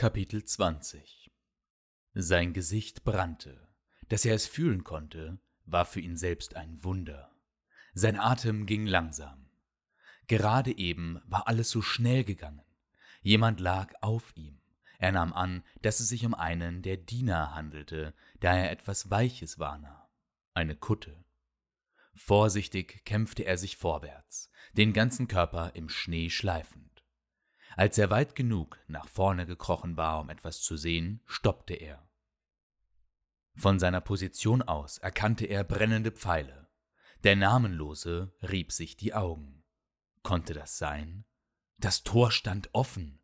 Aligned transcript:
Kapitel 0.00 0.42
20 0.42 1.30
Sein 2.14 2.54
Gesicht 2.54 3.04
brannte. 3.04 3.68
Dass 4.08 4.24
er 4.24 4.34
es 4.34 4.46
fühlen 4.46 4.82
konnte, 4.82 5.38
war 5.66 5.84
für 5.84 6.00
ihn 6.00 6.16
selbst 6.16 6.56
ein 6.56 6.82
Wunder. 6.82 7.30
Sein 7.92 8.18
Atem 8.18 8.64
ging 8.64 8.86
langsam. 8.86 9.50
Gerade 10.26 10.74
eben 10.78 11.20
war 11.26 11.48
alles 11.48 11.68
so 11.68 11.82
schnell 11.82 12.24
gegangen. 12.24 12.64
Jemand 13.20 13.60
lag 13.60 13.92
auf 14.00 14.32
ihm. 14.36 14.62
Er 14.98 15.12
nahm 15.12 15.34
an, 15.34 15.64
dass 15.82 16.00
es 16.00 16.08
sich 16.08 16.24
um 16.24 16.32
einen 16.32 16.80
der 16.80 16.96
Diener 16.96 17.54
handelte, 17.54 18.14
da 18.40 18.56
er 18.56 18.70
etwas 18.70 19.10
Weiches 19.10 19.58
wahrnahm. 19.58 20.00
Eine 20.54 20.76
Kutte. 20.76 21.22
Vorsichtig 22.14 23.04
kämpfte 23.04 23.44
er 23.44 23.58
sich 23.58 23.76
vorwärts, 23.76 24.50
den 24.72 24.94
ganzen 24.94 25.28
Körper 25.28 25.72
im 25.74 25.90
Schnee 25.90 26.30
schleifend. 26.30 26.89
Als 27.76 27.98
er 27.98 28.10
weit 28.10 28.34
genug 28.34 28.78
nach 28.88 29.08
vorne 29.08 29.46
gekrochen 29.46 29.96
war, 29.96 30.20
um 30.20 30.30
etwas 30.30 30.60
zu 30.60 30.76
sehen, 30.76 31.22
stoppte 31.26 31.74
er. 31.74 32.08
Von 33.54 33.78
seiner 33.78 34.00
Position 34.00 34.62
aus 34.62 34.98
erkannte 34.98 35.46
er 35.46 35.64
brennende 35.64 36.10
Pfeile. 36.10 36.68
Der 37.24 37.36
Namenlose 37.36 38.32
rieb 38.42 38.72
sich 38.72 38.96
die 38.96 39.14
Augen. 39.14 39.64
Konnte 40.22 40.54
das 40.54 40.78
sein? 40.78 41.24
Das 41.76 42.02
Tor 42.02 42.30
stand 42.30 42.70
offen. 42.72 43.20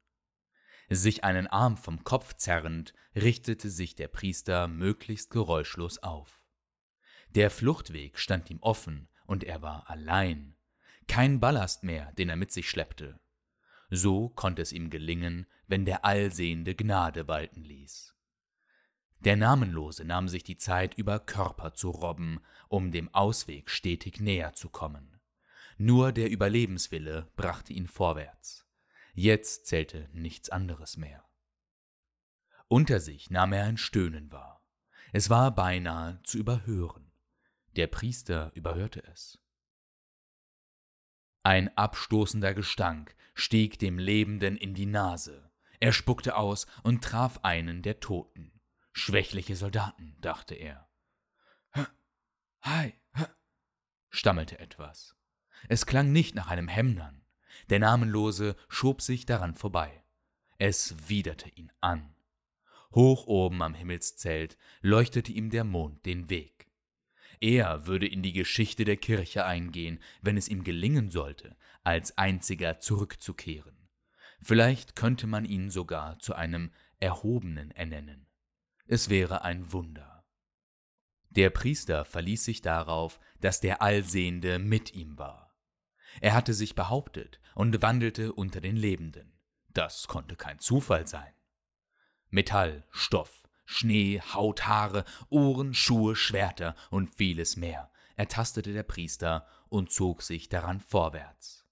Sich 0.89 1.25
einen 1.25 1.47
Arm 1.47 1.77
vom 1.77 2.05
Kopf 2.05 2.35
zerrend, 2.35 2.95
richtete 3.15 3.71
sich 3.71 3.97
der 3.97 4.09
Priester 4.09 4.69
möglichst 4.69 5.31
geräuschlos 5.31 5.99
auf. 6.03 6.43
Der 7.31 7.51
Fluchtweg 7.51 8.19
stand 8.19 8.51
ihm 8.51 8.59
offen, 8.61 9.09
und 9.27 9.43
er 9.43 9.61
war 9.61 9.91
allein. 9.91 10.57
Kein 11.09 11.41
Ballast 11.41 11.83
mehr, 11.83 12.13
den 12.13 12.29
er 12.29 12.37
mit 12.37 12.53
sich 12.53 12.71
schleppte. 12.71 13.19
So 13.91 14.31
konnte 14.31 14.63
es 14.63 14.73
ihm 14.73 14.91
gelingen, 14.91 15.47
wenn 15.67 15.85
der 15.85 16.05
Allsehende 16.05 16.75
Gnade 16.75 17.29
walten 17.29 17.63
ließ. 17.63 18.15
Der 19.21 19.37
Namenlose 19.37 20.05
nahm 20.05 20.29
sich 20.29 20.45
die 20.45 20.59
Zeit, 20.59 20.95
über 20.95 21.19
Körper 21.19 21.75
zu 21.75 21.91
robben, 21.91 22.41
um 22.69 22.93
dem 22.93 23.13
Ausweg 23.15 23.71
stetig 23.71 24.21
näher 24.21 24.53
zu 24.53 24.69
kommen. 24.69 25.21
Nur 25.79 26.13
der 26.13 26.31
Überlebenswille 26.31 27.31
brachte 27.37 27.73
ihn 27.73 27.87
vorwärts. 27.87 28.67
Jetzt 29.15 29.67
zählte 29.67 30.09
nichts 30.13 30.51
anderes 30.51 30.97
mehr. 30.97 31.25
Unter 32.69 33.01
sich 33.01 33.31
nahm 33.31 33.53
er 33.53 33.65
ein 33.65 33.77
Stöhnen 33.77 34.33
wahr. 34.33 34.63
Es 35.13 35.31
war 35.31 35.55
beinahe 35.55 36.21
zu 36.25 36.39
überhören. 36.39 37.13
Der 37.77 37.87
Priester 37.87 38.51
überhörte 38.55 39.05
es. 39.05 39.39
Ein 41.43 41.77
abstoßender 41.77 42.55
Gestank 42.55 43.15
stieg 43.37 43.79
dem 43.79 43.99
Lebenden 43.99 44.57
in 44.57 44.75
die 44.75 44.87
Nase. 44.87 45.53
Er 45.79 45.93
spuckte 45.93 46.37
aus 46.37 46.67
und 46.83 47.05
traf 47.05 47.41
einen 47.43 47.83
der 47.83 48.01
Toten. 48.01 48.61
Schwächliche 48.93 49.55
Soldaten, 49.57 50.17
dachte 50.23 50.55
er. 50.55 50.89
Hi, 52.63 52.95
stammelte 54.09 54.59
etwas. 54.59 55.15
Es 55.69 55.87
klang 55.87 56.11
nicht 56.11 56.35
nach 56.35 56.49
einem 56.49 56.67
Hemdern. 56.67 57.25
Der 57.69 57.79
Namenlose 57.79 58.57
schob 58.69 59.03
sich 59.03 59.27
daran 59.27 59.55
vorbei. 59.55 60.03
Es 60.59 61.09
widerte 61.09 61.51
ihn 61.51 61.71
an. 61.81 62.15
Hoch 62.95 63.27
oben 63.27 63.63
am 63.63 63.75
Himmelszelt 63.75 64.57
leuchtete 64.81 65.31
ihm 65.31 65.51
der 65.51 65.65
Mond 65.65 66.07
den 66.07 66.31
Weg. 66.31 66.57
Er 67.41 67.87
würde 67.87 68.07
in 68.07 68.23
die 68.23 68.33
Geschichte 68.33 68.87
der 68.87 68.97
Kirche 68.97 69.45
eingehen, 69.45 70.01
wenn 70.23 70.39
es 70.39 70.49
ihm 70.49 70.65
gelingen 70.65 71.11
sollte, 71.11 71.55
als 71.87 72.19
einziger 72.19 72.81
zurückzukehren. 72.81 73.89
Vielleicht 74.41 74.97
könnte 74.97 75.27
man 75.27 75.45
ihn 75.45 75.71
sogar 75.71 76.19
zu 76.19 76.35
einem 76.35 76.73
Erhobenen 76.99 77.71
ernennen. 77.71 78.27
Es 78.87 79.09
wäre 79.09 79.43
ein 79.43 79.73
Wunder. 79.73 80.25
Der 81.31 81.51
Priester 81.51 82.05
verließ 82.05 82.45
sich 82.45 82.61
darauf, 82.61 83.21
dass 83.41 83.61
der 83.61 83.83
Allsehende 83.83 84.59
mit 84.59 84.95
ihm 84.95 85.17
war. 85.19 85.55
Er 86.21 86.35
hatte 86.35 86.55
sich 86.55 86.75
behauptet 86.75 87.41
und 87.55 87.83
wandelte 87.83 88.33
unter 88.33 88.61
den 88.61 88.77
Lebenden. 88.77 89.39
Das 89.69 90.09
konnte 90.09 90.37
kein 90.37 90.59
Zufall 90.59 91.07
sein. 91.07 91.35
Metall, 92.31 92.85
Stoff, 92.91 93.49
Schnee, 93.65 94.21
Haut, 94.21 94.67
Haare, 94.67 95.05
Ohren, 95.29 95.75
Schuhe, 95.75 96.17
Schwerter 96.17 96.75
und 96.91 97.11
vieles 97.11 97.57
mehr 97.57 97.91
ertastete 98.17 98.73
der 98.73 98.83
Priester 98.83 99.47
und 99.69 99.93
zog 99.93 100.23
sich 100.23 100.49
daran 100.49 100.81
vorwärts. 100.81 101.66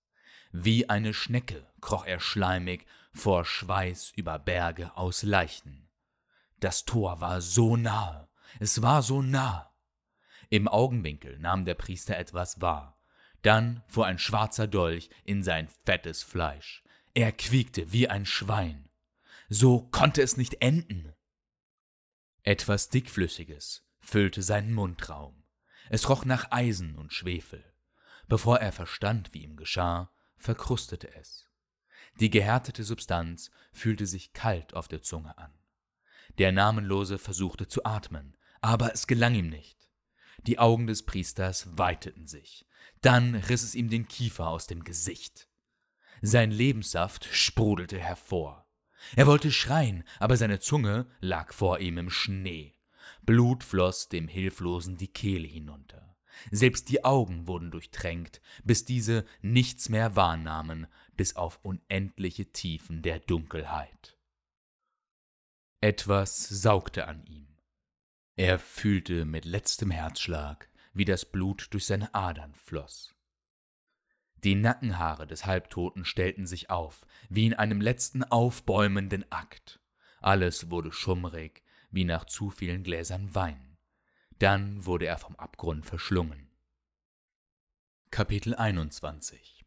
Wie 0.57 0.89
eine 0.89 1.15
Schnecke 1.15 1.67
kroch 1.81 2.07
er 2.07 2.21
schleimig 2.21 2.87
vor 3.13 3.45
Schweiß 3.45 4.13
über 4.15 4.39
Berge 4.39 4.97
aus 4.97 5.25
Leichen. 5.25 5.91
Das 6.61 6.85
Tor 6.85 7.21
war 7.21 7.41
so 7.41 7.77
nahe, 7.77 8.29
es 8.61 8.81
war 8.81 9.03
so 9.03 9.21
nah. 9.21 9.75
Im 10.51 10.69
Augenwinkel 10.69 11.41
nahm 11.41 11.65
der 11.65 11.75
Priester 11.75 12.17
etwas 12.17 12.61
wahr. 12.61 13.01
Dann 13.43 13.83
fuhr 13.89 14.07
ein 14.07 14.21
schwarzer 14.21 14.69
Dolch 14.69 15.11
in 15.25 15.43
sein 15.43 15.67
fettes 15.85 16.23
Fleisch. 16.23 16.85
Er 17.15 17.33
quiekte 17.33 17.91
wie 17.91 18.09
ein 18.09 18.25
Schwein. 18.25 18.89
So 19.49 19.89
konnte 19.89 20.23
es 20.23 20.37
nicht 20.37 20.63
enden. 20.63 21.17
Etwas 22.45 22.91
Dickflüssiges 22.91 23.85
füllte 23.99 24.41
seinen 24.41 24.73
Mundraum. 24.73 25.43
Es 25.91 26.09
roch 26.09 26.25
nach 26.25 26.53
Eisen 26.53 26.95
und 26.95 27.13
Schwefel. 27.13 27.65
Bevor 28.29 28.61
er 28.61 28.71
verstand, 28.71 29.35
wie 29.35 29.43
ihm 29.43 29.57
geschah, 29.57 30.14
verkrustete 30.45 31.13
es. 31.15 31.49
Die 32.21 32.31
gehärtete 32.31 32.85
Substanz 32.85 33.51
fühlte 33.73 34.07
sich 34.07 34.35
kalt 34.35 34.75
auf 34.75 34.89
der 34.89 35.03
Zunge 35.03 35.37
an. 35.39 35.53
Der 36.39 36.53
Namenlose 36.53 37.19
versuchte 37.19 37.67
zu 37.67 37.85
atmen, 37.85 38.37
aber 38.61 38.93
es 38.93 39.07
gelang 39.07 39.35
ihm 39.35 39.49
nicht. 39.49 39.89
Die 40.47 40.59
Augen 40.59 40.87
des 40.87 41.05
Priesters 41.05 41.79
weiteten 41.79 42.27
sich. 42.27 42.67
Dann 43.01 43.35
riss 43.35 43.63
es 43.63 43.75
ihm 43.75 43.89
den 43.89 44.07
Kiefer 44.07 44.49
aus 44.49 44.67
dem 44.67 44.85
Gesicht. 44.85 45.49
Sein 46.21 46.51
Lebenssaft 46.51 47.25
sprudelte 47.25 47.99
hervor. 47.99 48.67
Er 49.17 49.27
wollte 49.27 49.51
schreien, 49.51 50.05
aber 50.19 50.37
seine 50.37 50.61
Zunge 50.61 51.07
lag 51.21 51.53
vor 51.53 51.81
ihm 51.81 51.99
im 51.99 52.11
Schnee. 52.11 52.75
Blut 53.23 53.65
floss 53.65 54.09
dem 54.09 54.29
Hilflosen 54.29 54.97
die 54.97 55.09
Kehle 55.09 55.47
hinunter. 55.47 56.14
Selbst 56.51 56.89
die 56.89 57.05
Augen 57.05 57.47
wurden 57.47 57.71
durchtränkt, 57.71 58.41
bis 58.65 58.85
diese 58.85 59.25
nichts 59.43 59.89
mehr 59.89 60.17
wahrnahmen, 60.17 60.87
bis 61.17 61.37
auf 61.37 61.59
unendliche 61.63 62.53
Tiefen 62.53 63.03
der 63.03 63.21
Dunkelheit. 63.21 64.17
Etwas 65.81 66.49
saugte 66.49 67.07
an 67.09 67.25
ihm. 67.27 67.47
Er 68.37 68.59
fühlte 68.59 69.25
mit 69.25 69.45
letztem 69.45 69.91
Herzschlag, 69.91 70.69
wie 70.93 71.05
das 71.05 71.25
Blut 71.25 71.69
durch 71.73 71.87
seine 71.87 72.15
Adern 72.15 72.55
floss. 72.55 73.15
Die 74.45 74.55
Nackenhaare 74.55 75.27
des 75.27 75.47
Halbtoten 75.47 76.05
stellten 76.05 76.47
sich 76.47 76.69
auf, 76.69 77.07
wie 77.29 77.47
in 77.47 77.55
einem 77.55 77.81
letzten 77.81 78.25
aufbäumenden 78.25 79.25
Akt. 79.31 79.81
Alles 80.21 80.71
wurde 80.71 80.93
schummrig, 80.93 81.63
wie 81.91 82.05
nach 82.05 82.25
zu 82.25 82.51
vielen 82.51 82.83
Gläsern 82.83 83.35
Wein. 83.35 83.74
Dann 84.41 84.85
wurde 84.85 85.07
er 85.07 85.19
vom 85.19 85.37
Abgrund 85.37 85.87
verschlungen. 85.87 86.51
Kapitel 88.11 88.55
21 88.55 89.65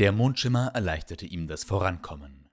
Der 0.00 0.10
Mondschimmer 0.10 0.72
erleichterte 0.74 1.26
ihm 1.26 1.46
das 1.46 1.62
Vorankommen. 1.62 2.48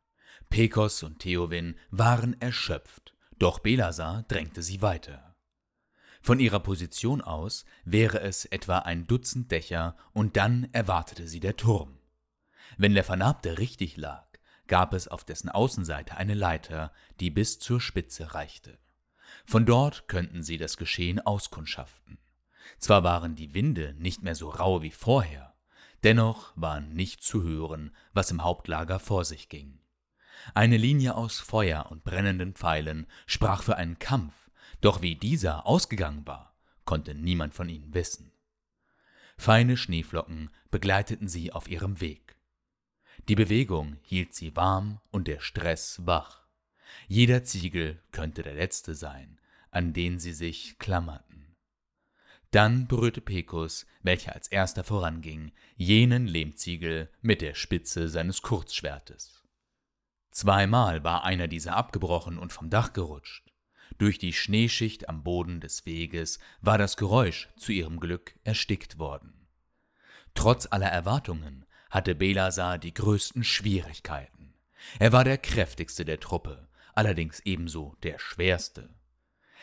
Pekos 0.49 1.01
und 1.01 1.19
Theowin 1.19 1.79
waren 1.89 2.39
erschöpft, 2.39 3.15
doch 3.39 3.59
Belasar 3.59 4.23
drängte 4.23 4.61
sie 4.61 4.83
weiter. 4.83 5.35
Von 6.21 6.39
ihrer 6.39 6.59
Position 6.59 7.21
aus 7.21 7.65
wäre 7.83 8.19
es 8.21 8.45
etwa 8.45 8.79
ein 8.79 9.07
Dutzend 9.07 9.51
Dächer 9.51 9.95
und 10.13 10.37
dann 10.37 10.69
erwartete 10.73 11.27
sie 11.27 11.39
der 11.39 11.57
Turm. 11.57 11.97
Wenn 12.77 12.93
der 12.93 13.03
Vernarbte 13.03 13.57
richtig 13.57 13.97
lag, 13.97 14.27
gab 14.67 14.93
es 14.93 15.07
auf 15.07 15.23
dessen 15.23 15.49
Außenseite 15.49 16.17
eine 16.17 16.35
Leiter, 16.35 16.91
die 17.19 17.31
bis 17.31 17.57
zur 17.59 17.81
Spitze 17.81 18.35
reichte. 18.35 18.77
Von 19.45 19.65
dort 19.65 20.07
könnten 20.07 20.43
sie 20.43 20.57
das 20.57 20.77
Geschehen 20.77 21.19
auskundschaften. 21.19 22.17
Zwar 22.79 23.03
waren 23.03 23.35
die 23.35 23.53
Winde 23.53 23.95
nicht 23.97 24.23
mehr 24.23 24.35
so 24.35 24.49
rau 24.49 24.81
wie 24.81 24.91
vorher, 24.91 25.55
dennoch 26.03 26.51
war 26.55 26.81
nicht 26.81 27.23
zu 27.23 27.43
hören, 27.43 27.95
was 28.13 28.31
im 28.31 28.43
Hauptlager 28.43 28.99
vor 28.99 29.23
sich 29.23 29.49
ging. 29.49 29.79
Eine 30.53 30.77
Linie 30.77 31.15
aus 31.15 31.39
Feuer 31.39 31.87
und 31.89 32.03
brennenden 32.03 32.53
Pfeilen 32.53 33.07
sprach 33.25 33.63
für 33.63 33.77
einen 33.77 33.99
Kampf, 33.99 34.33
doch 34.81 35.01
wie 35.01 35.15
dieser 35.15 35.65
ausgegangen 35.65 36.25
war, 36.27 36.55
konnte 36.83 37.15
niemand 37.15 37.53
von 37.53 37.69
ihnen 37.69 37.93
wissen. 37.93 38.31
Feine 39.37 39.77
Schneeflocken 39.77 40.49
begleiteten 40.71 41.27
sie 41.27 41.51
auf 41.51 41.67
ihrem 41.67 41.99
Weg. 42.01 42.35
Die 43.27 43.35
Bewegung 43.35 43.97
hielt 44.01 44.33
sie 44.33 44.55
warm 44.55 44.99
und 45.11 45.27
der 45.27 45.39
Stress 45.39 46.01
wach. 46.05 46.44
Jeder 47.07 47.43
Ziegel 47.43 48.01
könnte 48.11 48.41
der 48.43 48.55
letzte 48.55 48.95
sein, 48.95 49.39
an 49.71 49.93
den 49.93 50.19
sie 50.19 50.33
sich 50.33 50.79
klammerten. 50.79 51.55
Dann 52.51 52.87
berührte 52.87 53.21
Pekus, 53.21 53.85
welcher 54.01 54.33
als 54.33 54.47
erster 54.47 54.83
voranging, 54.83 55.51
jenen 55.75 56.25
Lehmziegel 56.25 57.09
mit 57.21 57.41
der 57.41 57.53
Spitze 57.53 58.07
seines 58.07 58.41
Kurzschwertes. 58.41 59.43
Zweimal 60.31 61.03
war 61.03 61.23
einer 61.23 61.47
dieser 61.47 61.75
abgebrochen 61.75 62.37
und 62.37 62.53
vom 62.53 62.69
Dach 62.69 62.93
gerutscht. 62.93 63.51
Durch 63.97 64.19
die 64.19 64.33
Schneeschicht 64.33 65.07
am 65.09 65.23
Boden 65.23 65.61
des 65.61 65.85
Weges 65.85 66.39
war 66.61 66.77
das 66.77 66.97
Geräusch 66.97 67.49
zu 67.57 67.71
ihrem 67.71 67.99
Glück 67.99 68.35
erstickt 68.43 68.99
worden. 68.99 69.47
Trotz 70.33 70.67
aller 70.69 70.89
Erwartungen 70.89 71.65
hatte 71.89 72.15
Belasar 72.15 72.77
die 72.77 72.93
größten 72.93 73.43
Schwierigkeiten. 73.43 74.53
Er 74.99 75.11
war 75.11 75.23
der 75.23 75.37
kräftigste 75.37 76.03
der 76.03 76.19
Truppe, 76.19 76.64
allerdings 76.95 77.41
ebenso 77.41 77.95
der 78.03 78.19
schwerste. 78.19 78.89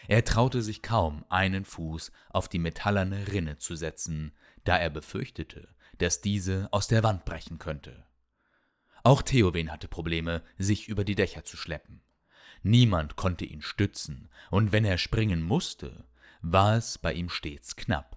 Er 0.08 0.25
traute 0.25 0.62
sich 0.62 0.82
kaum, 0.82 1.25
einen 1.29 1.64
Fuß 1.64 2.12
auf 2.31 2.49
die 2.49 2.58
metallerne 2.58 3.29
Rinne 3.29 3.58
zu 3.58 3.76
setzen, 3.76 4.32
da 4.64 4.79
er 4.79 4.90
befürchtete, 4.90 5.69
dass 5.99 6.20
diese 6.20 6.69
aus 6.73 6.88
der 6.88 7.02
Wand 7.02 7.25
brechen 7.25 7.58
könnte. 7.58 8.05
Auch 9.05 9.23
Theowen 9.23 9.73
hatte 9.73 9.88
Probleme, 9.88 10.43
sich 10.58 10.88
über 10.88 11.05
die 11.05 11.14
Dächer 11.14 11.44
zu 11.44 11.56
schleppen. 11.56 12.02
Niemand 12.62 13.17
konnte 13.17 13.44
ihn 13.44 13.62
stützen, 13.62 14.28
und 14.50 14.70
wenn 14.70 14.85
er 14.85 14.99
springen 14.99 15.43
musste, 15.43 16.05
war 16.40 16.76
es 16.76 16.99
bei 16.99 17.12
ihm 17.12 17.28
stets 17.28 17.75
knapp. 17.75 18.17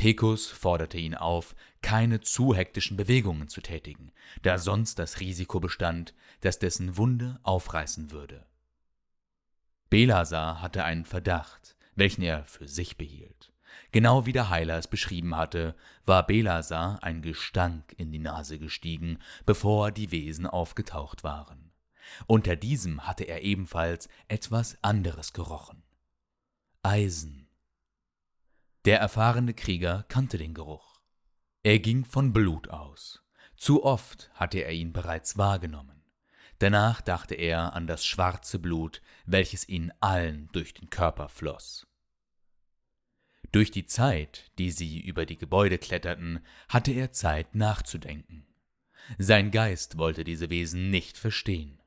Pecos 0.00 0.46
forderte 0.46 0.96
ihn 0.96 1.14
auf, 1.14 1.54
keine 1.82 2.22
zu 2.22 2.54
hektischen 2.54 2.96
Bewegungen 2.96 3.48
zu 3.48 3.60
tätigen, 3.60 4.12
da 4.40 4.56
sonst 4.56 4.98
das 4.98 5.20
Risiko 5.20 5.60
bestand, 5.60 6.14
dass 6.40 6.58
dessen 6.58 6.96
Wunde 6.96 7.38
aufreißen 7.42 8.10
würde. 8.10 8.46
Belasar 9.90 10.62
hatte 10.62 10.84
einen 10.84 11.04
Verdacht, 11.04 11.76
welchen 11.96 12.22
er 12.22 12.46
für 12.46 12.66
sich 12.66 12.96
behielt. 12.96 13.52
Genau 13.92 14.24
wie 14.24 14.32
der 14.32 14.48
Heiler 14.48 14.78
es 14.78 14.88
beschrieben 14.88 15.36
hatte, 15.36 15.76
war 16.06 16.26
Belasar 16.26 17.02
ein 17.02 17.20
Gestank 17.20 17.92
in 17.98 18.10
die 18.10 18.18
Nase 18.18 18.58
gestiegen, 18.58 19.18
bevor 19.44 19.90
die 19.90 20.10
Wesen 20.10 20.46
aufgetaucht 20.46 21.24
waren. 21.24 21.72
Unter 22.26 22.56
diesem 22.56 23.06
hatte 23.06 23.24
er 23.24 23.42
ebenfalls 23.42 24.08
etwas 24.28 24.82
anderes 24.82 25.34
gerochen. 25.34 25.82
Eisen. 26.82 27.39
Der 28.86 28.98
erfahrene 28.98 29.52
Krieger 29.52 30.04
kannte 30.08 30.38
den 30.38 30.54
Geruch. 30.54 31.00
Er 31.62 31.78
ging 31.80 32.06
von 32.06 32.32
Blut 32.32 32.70
aus. 32.70 33.22
Zu 33.56 33.84
oft 33.84 34.30
hatte 34.32 34.60
er 34.60 34.72
ihn 34.72 34.94
bereits 34.94 35.36
wahrgenommen. 35.36 36.02
Danach 36.60 37.02
dachte 37.02 37.34
er 37.34 37.74
an 37.74 37.86
das 37.86 38.06
schwarze 38.06 38.58
Blut, 38.58 39.02
welches 39.26 39.68
ihnen 39.68 39.92
allen 40.00 40.48
durch 40.52 40.72
den 40.72 40.88
Körper 40.88 41.28
floss. 41.28 41.86
Durch 43.52 43.70
die 43.70 43.84
Zeit, 43.84 44.50
die 44.58 44.70
sie 44.70 45.00
über 45.00 45.26
die 45.26 45.36
Gebäude 45.36 45.76
kletterten, 45.76 46.40
hatte 46.68 46.92
er 46.92 47.12
Zeit 47.12 47.54
nachzudenken. 47.54 48.46
Sein 49.18 49.50
Geist 49.50 49.98
wollte 49.98 50.24
diese 50.24 50.48
Wesen 50.48 50.88
nicht 50.88 51.18
verstehen. 51.18 51.82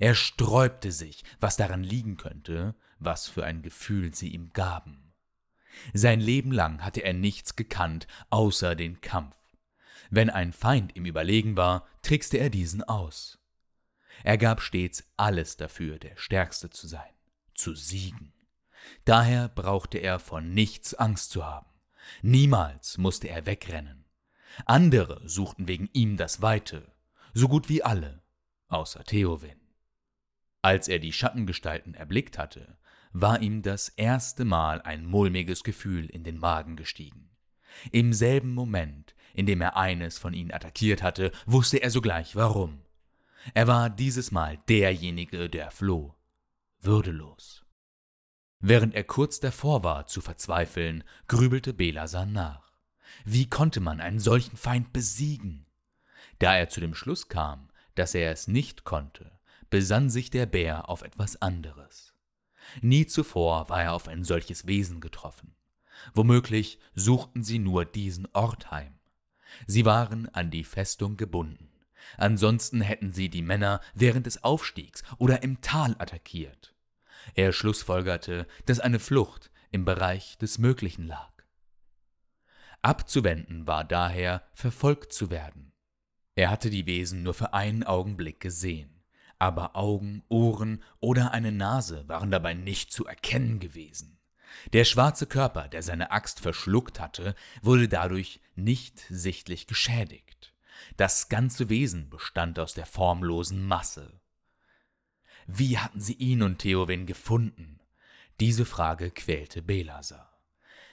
Er 0.00 0.14
sträubte 0.14 0.92
sich, 0.92 1.24
was 1.40 1.56
daran 1.56 1.82
liegen 1.82 2.16
könnte, 2.16 2.74
was 2.98 3.28
für 3.28 3.44
ein 3.44 3.62
Gefühl 3.62 4.14
sie 4.14 4.28
ihm 4.28 4.52
gaben. 4.52 5.01
Sein 5.92 6.20
Leben 6.20 6.52
lang 6.52 6.84
hatte 6.84 7.02
er 7.02 7.12
nichts 7.12 7.56
gekannt, 7.56 8.06
außer 8.30 8.74
den 8.74 9.00
Kampf. 9.00 9.36
Wenn 10.10 10.30
ein 10.30 10.52
Feind 10.52 10.94
ihm 10.96 11.06
überlegen 11.06 11.56
war, 11.56 11.86
trickste 12.02 12.38
er 12.38 12.50
diesen 12.50 12.82
aus. 12.82 13.38
Er 14.24 14.38
gab 14.38 14.60
stets 14.60 15.04
alles 15.16 15.56
dafür, 15.56 15.98
der 15.98 16.16
Stärkste 16.16 16.70
zu 16.70 16.86
sein, 16.86 17.14
zu 17.54 17.74
siegen. 17.74 18.32
Daher 19.04 19.48
brauchte 19.48 19.98
er 19.98 20.18
von 20.18 20.52
nichts 20.52 20.94
Angst 20.94 21.30
zu 21.30 21.44
haben. 21.44 21.66
Niemals 22.20 22.98
musste 22.98 23.28
er 23.28 23.46
wegrennen. 23.46 24.04
Andere 24.66 25.26
suchten 25.26 25.66
wegen 25.66 25.88
ihm 25.92 26.16
das 26.16 26.42
Weite, 26.42 26.92
so 27.32 27.48
gut 27.48 27.68
wie 27.68 27.82
alle, 27.82 28.22
außer 28.68 29.04
Theowin. 29.04 29.60
Als 30.60 30.88
er 30.88 30.98
die 30.98 31.12
Schattengestalten 31.12 31.94
erblickt 31.94 32.38
hatte, 32.38 32.76
war 33.12 33.40
ihm 33.40 33.62
das 33.62 33.88
erste 33.90 34.44
Mal 34.44 34.80
ein 34.82 35.04
mulmiges 35.04 35.64
Gefühl 35.64 36.06
in 36.06 36.24
den 36.24 36.38
Magen 36.38 36.76
gestiegen. 36.76 37.30
Im 37.90 38.12
selben 38.12 38.54
Moment, 38.54 39.14
in 39.34 39.46
dem 39.46 39.60
er 39.60 39.76
eines 39.76 40.18
von 40.18 40.34
ihnen 40.34 40.52
attackiert 40.52 41.02
hatte, 41.02 41.32
wusste 41.46 41.78
er 41.78 41.90
sogleich 41.90 42.36
warum. 42.36 42.82
Er 43.54 43.66
war 43.66 43.90
dieses 43.90 44.30
Mal 44.30 44.58
derjenige, 44.68 45.50
der 45.50 45.70
floh, 45.70 46.14
würdelos. 46.80 47.64
Während 48.60 48.94
er 48.94 49.04
kurz 49.04 49.40
davor 49.40 49.82
war 49.82 50.06
zu 50.06 50.20
verzweifeln, 50.20 51.02
grübelte 51.26 51.74
Belasan 51.74 52.32
nach. 52.32 52.72
Wie 53.24 53.48
konnte 53.48 53.80
man 53.80 54.00
einen 54.00 54.20
solchen 54.20 54.56
Feind 54.56 54.92
besiegen? 54.92 55.66
Da 56.38 56.56
er 56.56 56.68
zu 56.68 56.80
dem 56.80 56.94
Schluss 56.94 57.28
kam, 57.28 57.68
dass 57.94 58.14
er 58.14 58.30
es 58.30 58.48
nicht 58.48 58.84
konnte, 58.84 59.38
besann 59.68 60.10
sich 60.10 60.30
der 60.30 60.46
Bär 60.46 60.88
auf 60.88 61.02
etwas 61.02 61.40
anderes. 61.42 62.11
Nie 62.80 63.06
zuvor 63.06 63.68
war 63.68 63.82
er 63.82 63.92
auf 63.92 64.08
ein 64.08 64.24
solches 64.24 64.66
Wesen 64.66 65.00
getroffen. 65.00 65.54
Womöglich 66.14 66.78
suchten 66.94 67.44
sie 67.44 67.58
nur 67.58 67.84
diesen 67.84 68.26
Ort 68.32 68.70
heim. 68.70 68.98
Sie 69.66 69.84
waren 69.84 70.28
an 70.30 70.50
die 70.50 70.64
Festung 70.64 71.16
gebunden. 71.16 71.68
Ansonsten 72.16 72.80
hätten 72.80 73.12
sie 73.12 73.28
die 73.28 73.42
Männer 73.42 73.80
während 73.94 74.26
des 74.26 74.42
Aufstiegs 74.42 75.02
oder 75.18 75.42
im 75.42 75.60
Tal 75.60 75.94
attackiert. 75.98 76.74
Er 77.34 77.52
schlussfolgerte, 77.52 78.46
dass 78.66 78.80
eine 78.80 78.98
Flucht 78.98 79.50
im 79.70 79.84
Bereich 79.84 80.36
des 80.38 80.58
Möglichen 80.58 81.06
lag. 81.06 81.30
Abzuwenden 82.82 83.66
war 83.66 83.84
daher, 83.84 84.42
verfolgt 84.54 85.12
zu 85.12 85.30
werden. 85.30 85.72
Er 86.34 86.50
hatte 86.50 86.68
die 86.68 86.86
Wesen 86.86 87.22
nur 87.22 87.34
für 87.34 87.52
einen 87.52 87.84
Augenblick 87.84 88.40
gesehen, 88.40 89.01
aber 89.42 89.74
Augen, 89.74 90.22
Ohren 90.28 90.84
oder 91.00 91.32
eine 91.32 91.50
Nase 91.50 92.06
waren 92.06 92.30
dabei 92.30 92.54
nicht 92.54 92.92
zu 92.92 93.06
erkennen 93.06 93.58
gewesen. 93.58 94.20
Der 94.72 94.84
schwarze 94.84 95.26
Körper, 95.26 95.66
der 95.66 95.82
seine 95.82 96.12
Axt 96.12 96.38
verschluckt 96.38 97.00
hatte, 97.00 97.34
wurde 97.60 97.88
dadurch 97.88 98.40
nicht 98.54 99.04
sichtlich 99.08 99.66
geschädigt. 99.66 100.54
Das 100.96 101.28
ganze 101.28 101.68
Wesen 101.68 102.08
bestand 102.08 102.60
aus 102.60 102.74
der 102.74 102.86
formlosen 102.86 103.66
Masse. 103.66 104.20
Wie 105.48 105.76
hatten 105.76 106.00
sie 106.00 106.14
ihn 106.14 106.42
und 106.42 106.58
Theowen 106.58 107.04
gefunden? 107.04 107.80
Diese 108.38 108.64
Frage 108.64 109.10
quälte 109.10 109.60
Belasar. 109.60 110.38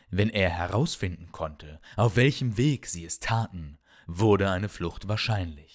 Wenn 0.09 0.31
er 0.31 0.49
herausfinden 0.49 1.31
konnte, 1.31 1.79
auf 1.95 2.15
welchem 2.15 2.57
Weg 2.57 2.87
sie 2.87 3.05
es 3.05 3.19
taten, 3.19 3.77
wurde 4.07 4.49
eine 4.49 4.69
Flucht 4.69 5.07
wahrscheinlich. 5.07 5.68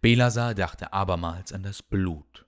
Belasar 0.00 0.54
dachte 0.54 0.92
abermals 0.92 1.52
an 1.52 1.62
das 1.62 1.82
Blut. 1.82 2.46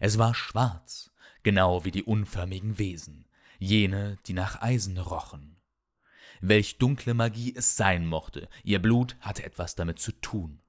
Es 0.00 0.18
war 0.18 0.34
schwarz, 0.34 1.12
genau 1.42 1.84
wie 1.84 1.90
die 1.90 2.02
unförmigen 2.02 2.78
Wesen, 2.78 3.26
jene, 3.58 4.18
die 4.26 4.32
nach 4.32 4.60
Eisen 4.60 4.98
rochen. 4.98 5.60
Welch 6.40 6.78
dunkle 6.78 7.14
Magie 7.14 7.54
es 7.56 7.76
sein 7.76 8.06
mochte, 8.06 8.48
ihr 8.64 8.82
Blut 8.82 9.16
hatte 9.20 9.44
etwas 9.44 9.76
damit 9.76 9.98
zu 9.98 10.12
tun. 10.12 10.60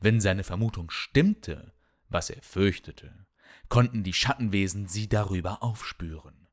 Wenn 0.00 0.20
seine 0.20 0.44
Vermutung 0.44 0.90
stimmte, 0.90 1.72
was 2.08 2.30
er 2.30 2.42
fürchtete, 2.42 3.26
konnten 3.68 4.02
die 4.02 4.12
Schattenwesen 4.12 4.88
sie 4.88 5.08
darüber 5.08 5.62
aufspüren. 5.62 6.48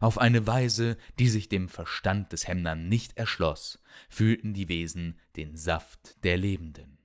Auf 0.00 0.18
eine 0.18 0.46
Weise, 0.46 0.96
die 1.18 1.28
sich 1.28 1.48
dem 1.48 1.68
Verstand 1.68 2.32
des 2.32 2.48
Hemnern 2.48 2.88
nicht 2.88 3.16
erschloss, 3.16 3.82
fühlten 4.08 4.52
die 4.52 4.68
Wesen 4.68 5.18
den 5.36 5.56
Saft 5.56 6.22
der 6.24 6.36
Lebenden. 6.36 6.95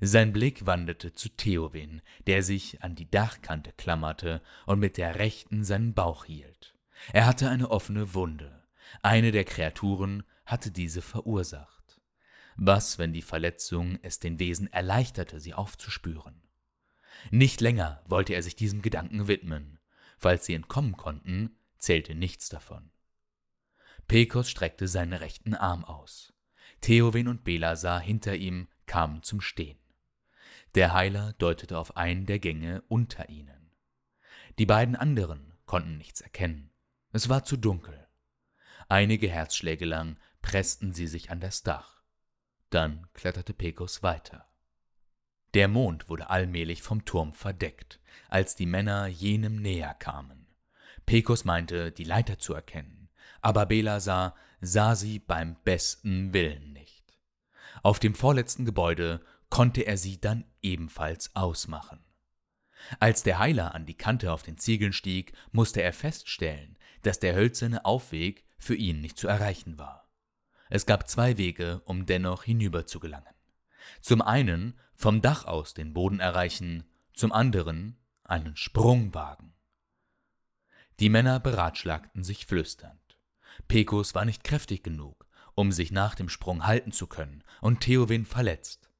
Sein 0.00 0.32
Blick 0.32 0.66
wanderte 0.66 1.12
zu 1.12 1.28
Theowin, 1.28 2.02
der 2.26 2.42
sich 2.42 2.82
an 2.82 2.94
die 2.94 3.10
Dachkante 3.10 3.72
klammerte 3.72 4.42
und 4.66 4.80
mit 4.80 4.96
der 4.96 5.16
rechten 5.16 5.64
seinen 5.64 5.94
Bauch 5.94 6.24
hielt. 6.24 6.74
Er 7.12 7.26
hatte 7.26 7.48
eine 7.48 7.70
offene 7.70 8.14
Wunde. 8.14 8.64
Eine 9.02 9.32
der 9.32 9.44
Kreaturen 9.44 10.24
hatte 10.44 10.70
diese 10.70 11.00
verursacht. 11.00 12.00
Was, 12.56 12.98
wenn 12.98 13.12
die 13.12 13.22
Verletzung 13.22 13.98
es 14.02 14.18
den 14.18 14.38
Wesen 14.38 14.72
erleichterte, 14.72 15.40
sie 15.40 15.54
aufzuspüren? 15.54 16.42
Nicht 17.30 17.60
länger 17.60 18.02
wollte 18.06 18.34
er 18.34 18.42
sich 18.42 18.56
diesem 18.56 18.82
Gedanken 18.82 19.28
widmen. 19.28 19.78
Falls 20.18 20.46
sie 20.46 20.54
entkommen 20.54 20.96
konnten, 20.96 21.56
zählte 21.78 22.14
nichts 22.14 22.48
davon. 22.48 22.90
Pekos 24.06 24.50
streckte 24.50 24.86
seinen 24.88 25.14
rechten 25.14 25.54
Arm 25.54 25.84
aus. 25.84 26.32
Theowin 26.80 27.28
und 27.28 27.44
Belasar 27.44 28.00
hinter 28.00 28.36
ihm 28.36 28.68
kamen 28.86 29.22
zum 29.22 29.40
Stehen. 29.40 29.78
Der 30.74 30.92
Heiler 30.92 31.34
deutete 31.34 31.78
auf 31.78 31.96
einen 31.96 32.26
der 32.26 32.40
Gänge 32.40 32.82
unter 32.88 33.28
ihnen. 33.28 33.70
Die 34.58 34.66
beiden 34.66 34.96
anderen 34.96 35.52
konnten 35.66 35.98
nichts 35.98 36.20
erkennen. 36.20 36.70
Es 37.12 37.28
war 37.28 37.44
zu 37.44 37.56
dunkel. 37.56 38.08
Einige 38.88 39.28
Herzschläge 39.28 39.84
lang 39.84 40.18
pressten 40.42 40.92
sie 40.92 41.06
sich 41.06 41.30
an 41.30 41.40
das 41.40 41.62
Dach. 41.62 42.02
Dann 42.70 43.06
kletterte 43.14 43.54
Pekos 43.54 44.02
weiter. 44.02 44.48
Der 45.54 45.68
Mond 45.68 46.08
wurde 46.08 46.30
allmählich 46.30 46.82
vom 46.82 47.04
Turm 47.04 47.32
verdeckt, 47.32 48.00
als 48.28 48.56
die 48.56 48.66
Männer 48.66 49.06
jenem 49.06 49.62
näher 49.62 49.94
kamen. 49.94 50.48
Pekos 51.06 51.44
meinte, 51.44 51.92
die 51.92 52.02
Leiter 52.02 52.38
zu 52.40 52.52
erkennen, 52.52 53.08
aber 53.40 53.66
Belasar 53.66 54.34
sah 54.60 54.96
sie 54.96 55.20
beim 55.20 55.54
besten 55.62 56.32
Willen 56.32 56.72
nicht. 56.72 57.16
Auf 57.82 58.00
dem 58.00 58.14
vorletzten 58.14 58.64
Gebäude 58.64 59.20
konnte 59.54 59.82
er 59.82 59.96
sie 59.96 60.20
dann 60.20 60.44
ebenfalls 60.62 61.36
ausmachen. 61.36 62.00
Als 62.98 63.22
der 63.22 63.38
Heiler 63.38 63.72
an 63.72 63.86
die 63.86 63.94
Kante 63.94 64.32
auf 64.32 64.42
den 64.42 64.58
Ziegeln 64.58 64.92
stieg, 64.92 65.32
musste 65.52 65.80
er 65.80 65.92
feststellen, 65.92 66.76
dass 67.02 67.20
der 67.20 67.36
hölzerne 67.36 67.84
Aufweg 67.84 68.44
für 68.58 68.74
ihn 68.74 69.00
nicht 69.00 69.16
zu 69.16 69.28
erreichen 69.28 69.78
war. 69.78 70.10
Es 70.70 70.86
gab 70.86 71.08
zwei 71.08 71.38
Wege, 71.38 71.82
um 71.84 72.04
dennoch 72.04 72.42
hinüber 72.42 72.84
zu 72.84 72.98
gelangen. 72.98 73.32
Zum 74.00 74.22
einen 74.22 74.76
vom 74.96 75.22
Dach 75.22 75.44
aus 75.44 75.72
den 75.72 75.94
Boden 75.94 76.18
erreichen, 76.18 76.82
zum 77.12 77.30
anderen 77.30 77.96
einen 78.24 78.56
Sprung 78.56 79.14
wagen. 79.14 79.54
Die 80.98 81.10
Männer 81.10 81.38
beratschlagten 81.38 82.24
sich 82.24 82.46
flüsternd. 82.46 83.20
Pecos 83.68 84.16
war 84.16 84.24
nicht 84.24 84.42
kräftig 84.42 84.82
genug, 84.82 85.28
um 85.54 85.70
sich 85.70 85.92
nach 85.92 86.16
dem 86.16 86.28
Sprung 86.28 86.66
halten 86.66 86.90
zu 86.90 87.06
können, 87.06 87.44
und 87.60 87.82
Theowin 87.82 88.26
verletzt. 88.26 88.90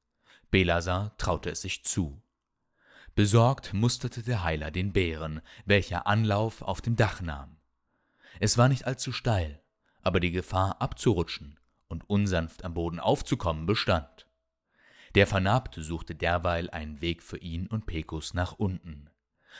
Belasar 0.51 1.17
traute 1.17 1.49
es 1.49 1.61
sich 1.61 1.83
zu. 1.83 2.21
Besorgt 3.15 3.73
musterte 3.73 4.23
der 4.23 4.43
Heiler 4.43 4.71
den 4.71 4.91
Bären, 4.91 5.41
welcher 5.65 6.05
Anlauf 6.05 6.61
auf 6.61 6.81
dem 6.81 6.95
Dach 6.95 7.21
nahm. 7.21 7.57
Es 8.39 8.57
war 8.57 8.67
nicht 8.67 8.85
allzu 8.85 9.11
steil, 9.11 9.61
aber 10.01 10.19
die 10.19 10.31
Gefahr 10.31 10.81
abzurutschen 10.81 11.57
und 11.87 12.09
unsanft 12.09 12.65
am 12.65 12.73
Boden 12.73 12.99
aufzukommen 12.99 13.65
bestand. 13.65 14.27
Der 15.15 15.27
Vernarbte 15.27 15.81
suchte 15.81 16.13
derweil 16.13 16.69
einen 16.69 16.99
Weg 16.99 17.23
für 17.23 17.37
ihn 17.37 17.67
und 17.67 17.85
Pecos 17.85 18.33
nach 18.33 18.53
unten. 18.53 19.09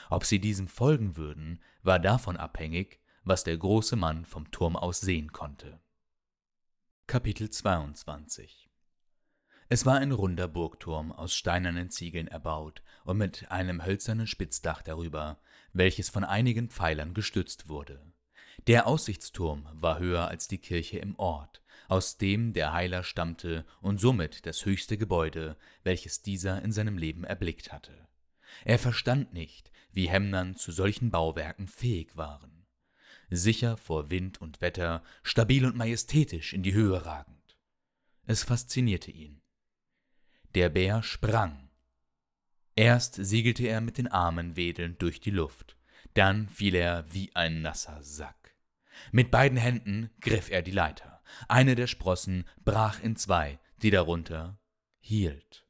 Ob 0.10 0.26
sie 0.26 0.40
diesem 0.40 0.68
folgen 0.68 1.16
würden, 1.16 1.62
war 1.82 2.00
davon 2.00 2.36
abhängig, 2.36 3.00
was 3.24 3.46
der 3.46 3.58
große 3.58 3.96
Mann 3.96 4.26
vom 4.26 4.52
Turm 4.52 4.76
aus 4.76 5.00
sehen 5.00 5.32
konnte. 5.32 5.80
Kapitel 7.08 7.50
22 7.50 8.65
Es 9.68 9.84
war 9.84 9.96
ein 9.96 10.12
runder 10.12 10.48
Burgturm 10.48 11.12
aus 11.12 11.34
steinernen 11.34 11.90
Ziegeln 11.90 12.28
erbaut 12.28 12.84
und 13.04 13.18
mit 13.18 13.50
einem 13.50 13.84
hölzernen 13.84 14.28
Spitzdach 14.28 14.84
darüber, 14.84 15.40
welches 15.74 16.10
von 16.10 16.24
einigen 16.24 16.70
Pfeilern 16.70 17.16
gestützt 17.16 17.68
wurde. 17.68 18.00
Der 18.68 18.86
Aussichtsturm 18.86 19.68
war 19.74 19.98
höher 19.98 20.28
als 20.28 20.48
die 20.48 20.60
Kirche 20.60 21.00
im 21.00 21.18
Ort, 21.18 21.64
aus 21.88 22.18
dem 22.18 22.54
der 22.54 22.74
Heiler 22.74 23.04
stammte 23.04 23.66
und 23.82 24.00
somit 24.00 24.46
das 24.46 24.66
höchste 24.66 24.98
Gebäude, 24.98 25.58
welches 25.84 26.22
dieser 26.22 26.62
in 26.62 26.72
seinem 26.72 27.00
Leben 27.00 27.24
erblickt 27.24 27.74
hatte. 27.74 28.08
Er 28.66 28.78
verstand 28.78 29.34
nicht, 29.34 29.72
wie 29.92 30.10
Hemnern 30.10 30.56
zu 30.56 30.72
solchen 30.72 31.10
Bauwerken 31.10 31.68
fähig 31.68 32.16
waren. 32.16 32.68
Sicher 33.32 33.78
vor 33.78 34.12
Wind 34.12 34.40
und 34.40 34.62
Wetter, 34.62 35.04
stabil 35.24 35.66
und 35.66 35.76
majestätisch 35.76 36.54
in 36.54 36.62
die 36.62 36.74
Höhe 36.74 37.04
ragend. 37.04 37.58
Es 38.28 38.44
faszinierte 38.44 39.10
ihn. 39.10 39.42
Der 40.56 40.70
Bär 40.70 41.04
sprang. 41.04 41.70
Erst 42.78 43.16
segelte 43.16 43.68
er 43.68 43.82
mit 43.82 43.98
den 43.98 44.08
Armen 44.08 44.56
wedelnd 44.56 45.02
durch 45.02 45.20
die 45.20 45.32
Luft, 45.32 45.78
dann 46.14 46.48
fiel 46.48 46.76
er 46.76 47.14
wie 47.14 47.36
ein 47.36 47.62
nasser 47.62 48.02
Sack. 48.02 48.56
Mit 49.12 49.32
beiden 49.32 49.58
Händen 49.58 50.12
griff 50.22 50.50
er 50.50 50.62
die 50.62 50.72
Leiter. 50.72 51.22
Eine 51.50 51.76
der 51.76 51.88
Sprossen 51.88 52.48
brach 52.64 53.02
in 53.02 53.18
zwei, 53.18 53.60
die 53.82 53.90
darunter 53.90 54.58
hielt. 55.02 55.68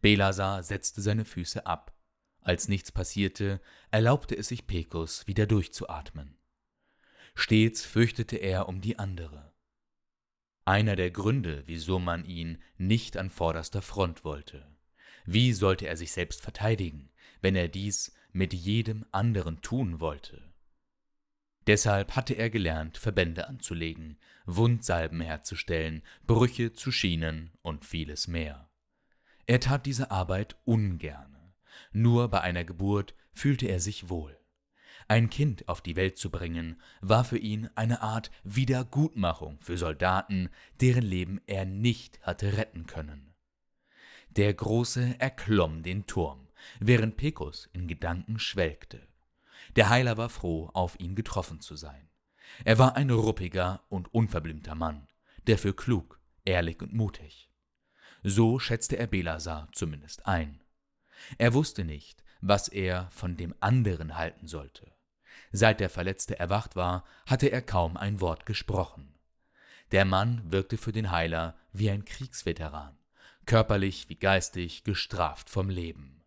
Belasar 0.00 0.62
setzte 0.62 1.02
seine 1.02 1.24
Füße 1.24 1.66
ab. 1.66 1.92
Als 2.40 2.68
nichts 2.68 2.92
passierte, 2.92 3.60
erlaubte 3.90 4.36
es 4.36 4.46
sich 4.46 4.68
Pecos 4.68 5.26
wieder 5.26 5.46
durchzuatmen. 5.46 6.38
Stets 7.34 7.84
fürchtete 7.84 8.36
er 8.36 8.68
um 8.68 8.80
die 8.80 8.96
andere. 8.96 9.53
Einer 10.64 10.96
der 10.96 11.10
Gründe, 11.10 11.62
wieso 11.66 11.98
man 11.98 12.24
ihn 12.24 12.62
nicht 12.78 13.16
an 13.16 13.28
vorderster 13.28 13.82
Front 13.82 14.24
wollte. 14.24 14.66
Wie 15.26 15.52
sollte 15.52 15.86
er 15.86 15.96
sich 15.96 16.12
selbst 16.12 16.40
verteidigen, 16.40 17.10
wenn 17.42 17.54
er 17.54 17.68
dies 17.68 18.14
mit 18.32 18.54
jedem 18.54 19.04
anderen 19.12 19.60
tun 19.60 20.00
wollte? 20.00 20.54
Deshalb 21.66 22.14
hatte 22.14 22.34
er 22.34 22.50
gelernt, 22.50 22.98
Verbände 22.98 23.48
anzulegen, 23.48 24.18
Wundsalben 24.44 25.20
herzustellen, 25.20 26.02
Brüche 26.26 26.72
zu 26.72 26.92
schienen 26.92 27.52
und 27.62 27.84
vieles 27.84 28.28
mehr. 28.28 28.70
Er 29.46 29.60
tat 29.60 29.86
diese 29.86 30.10
Arbeit 30.10 30.56
ungerne. 30.64 31.54
Nur 31.92 32.28
bei 32.28 32.40
einer 32.40 32.64
Geburt 32.64 33.14
fühlte 33.32 33.66
er 33.66 33.80
sich 33.80 34.08
wohl. 34.08 34.38
Ein 35.06 35.28
Kind 35.28 35.68
auf 35.68 35.80
die 35.80 35.96
Welt 35.96 36.16
zu 36.16 36.30
bringen, 36.30 36.80
war 37.00 37.24
für 37.24 37.38
ihn 37.38 37.68
eine 37.74 38.00
Art 38.02 38.30
Wiedergutmachung 38.42 39.58
für 39.60 39.76
Soldaten, 39.76 40.48
deren 40.80 41.02
Leben 41.02 41.40
er 41.46 41.66
nicht 41.66 42.20
hatte 42.22 42.56
retten 42.56 42.86
können. 42.86 43.34
Der 44.30 44.52
Große 44.52 45.16
erklomm 45.18 45.82
den 45.82 46.06
Turm, 46.06 46.48
während 46.80 47.16
Pecos 47.16 47.68
in 47.72 47.86
Gedanken 47.86 48.38
schwelgte. 48.38 49.06
Der 49.76 49.90
Heiler 49.90 50.16
war 50.16 50.28
froh, 50.28 50.70
auf 50.72 50.98
ihn 50.98 51.14
getroffen 51.14 51.60
zu 51.60 51.76
sein. 51.76 52.08
Er 52.64 52.78
war 52.78 52.96
ein 52.96 53.10
ruppiger 53.10 53.84
und 53.88 54.12
unverblümter 54.12 54.74
Mann, 54.74 55.06
dafür 55.44 55.76
klug, 55.76 56.20
ehrlich 56.44 56.80
und 56.82 56.92
mutig. 56.92 57.50
So 58.22 58.58
schätzte 58.58 58.96
er 58.96 59.06
Belasar 59.06 59.68
zumindest 59.72 60.26
ein. 60.26 60.62
Er 61.38 61.54
wusste 61.54 61.84
nicht, 61.84 62.23
was 62.46 62.68
er 62.68 63.08
von 63.10 63.38
dem 63.38 63.54
anderen 63.60 64.18
halten 64.18 64.46
sollte. 64.46 64.92
Seit 65.50 65.80
der 65.80 65.88
Verletzte 65.88 66.38
erwacht 66.38 66.76
war, 66.76 67.04
hatte 67.26 67.48
er 67.48 67.62
kaum 67.62 67.96
ein 67.96 68.20
Wort 68.20 68.44
gesprochen. 68.44 69.14
Der 69.92 70.04
Mann 70.04 70.42
wirkte 70.52 70.76
für 70.76 70.92
den 70.92 71.10
Heiler 71.10 71.56
wie 71.72 71.90
ein 71.90 72.04
Kriegsveteran, 72.04 72.98
körperlich 73.46 74.10
wie 74.10 74.16
geistig 74.16 74.84
gestraft 74.84 75.48
vom 75.48 75.70
Leben. 75.70 76.22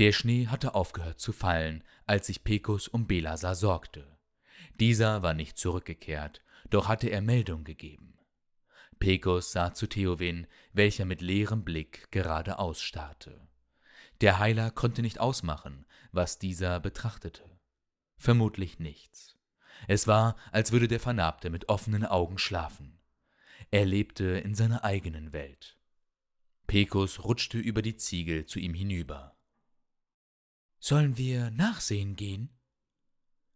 Der 0.00 0.12
Schnee 0.12 0.48
hatte 0.48 0.74
aufgehört 0.74 1.20
zu 1.20 1.32
fallen, 1.32 1.84
als 2.04 2.26
sich 2.26 2.42
Pecos 2.42 2.88
um 2.88 3.06
Belasar 3.06 3.54
sorgte. 3.54 4.18
Dieser 4.80 5.22
war 5.22 5.32
nicht 5.32 5.58
zurückgekehrt, 5.58 6.42
doch 6.70 6.88
hatte 6.88 7.08
er 7.08 7.20
Meldung 7.20 7.62
gegeben. 7.62 8.18
Pecos 8.98 9.52
sah 9.52 9.74
zu 9.74 9.86
Theowin, 9.86 10.48
welcher 10.72 11.04
mit 11.04 11.20
leerem 11.20 11.62
Blick 11.62 12.10
geradeaus 12.10 12.82
starrte. 12.82 13.46
Der 14.20 14.38
Heiler 14.38 14.70
konnte 14.70 15.02
nicht 15.02 15.20
ausmachen, 15.20 15.84
was 16.12 16.38
dieser 16.38 16.80
betrachtete. 16.80 17.44
Vermutlich 18.16 18.78
nichts. 18.78 19.36
Es 19.88 20.06
war, 20.06 20.36
als 20.52 20.72
würde 20.72 20.88
der 20.88 21.00
Vernarbte 21.00 21.50
mit 21.50 21.68
offenen 21.68 22.04
Augen 22.04 22.38
schlafen. 22.38 22.98
Er 23.70 23.84
lebte 23.84 24.24
in 24.24 24.54
seiner 24.54 24.84
eigenen 24.84 25.32
Welt. 25.32 25.76
Pecos 26.66 27.24
rutschte 27.24 27.58
über 27.58 27.82
die 27.82 27.96
Ziegel 27.96 28.46
zu 28.46 28.58
ihm 28.58 28.74
hinüber. 28.74 29.36
Sollen 30.78 31.16
wir 31.16 31.50
nachsehen 31.50 32.16
gehen? 32.16 32.50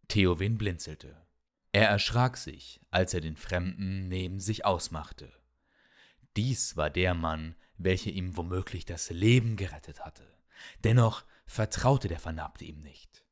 Theowin 0.09 0.59
blinzelte. 0.59 1.27
Er 1.73 1.89
erschrak 1.89 2.37
sich, 2.37 2.81
als 2.91 3.15
er 3.15 3.21
den 3.21 3.37
Fremden 3.37 4.09
neben 4.09 4.41
sich 4.41 4.65
ausmachte. 4.65 5.33
Dies 6.37 6.77
war 6.77 6.91
der 6.91 7.15
Mann, 7.15 7.55
welcher 7.77 8.11
ihm 8.11 8.37
womöglich 8.37 8.85
das 8.85 9.11
Leben 9.11 9.57
gerettet 9.57 10.05
hatte. 10.05 10.40
Dennoch 10.85 11.25
vertraute 11.47 12.09
der 12.09 12.21
Vernarbte 12.21 12.65
ihm 12.65 12.81
nicht. 12.81 13.25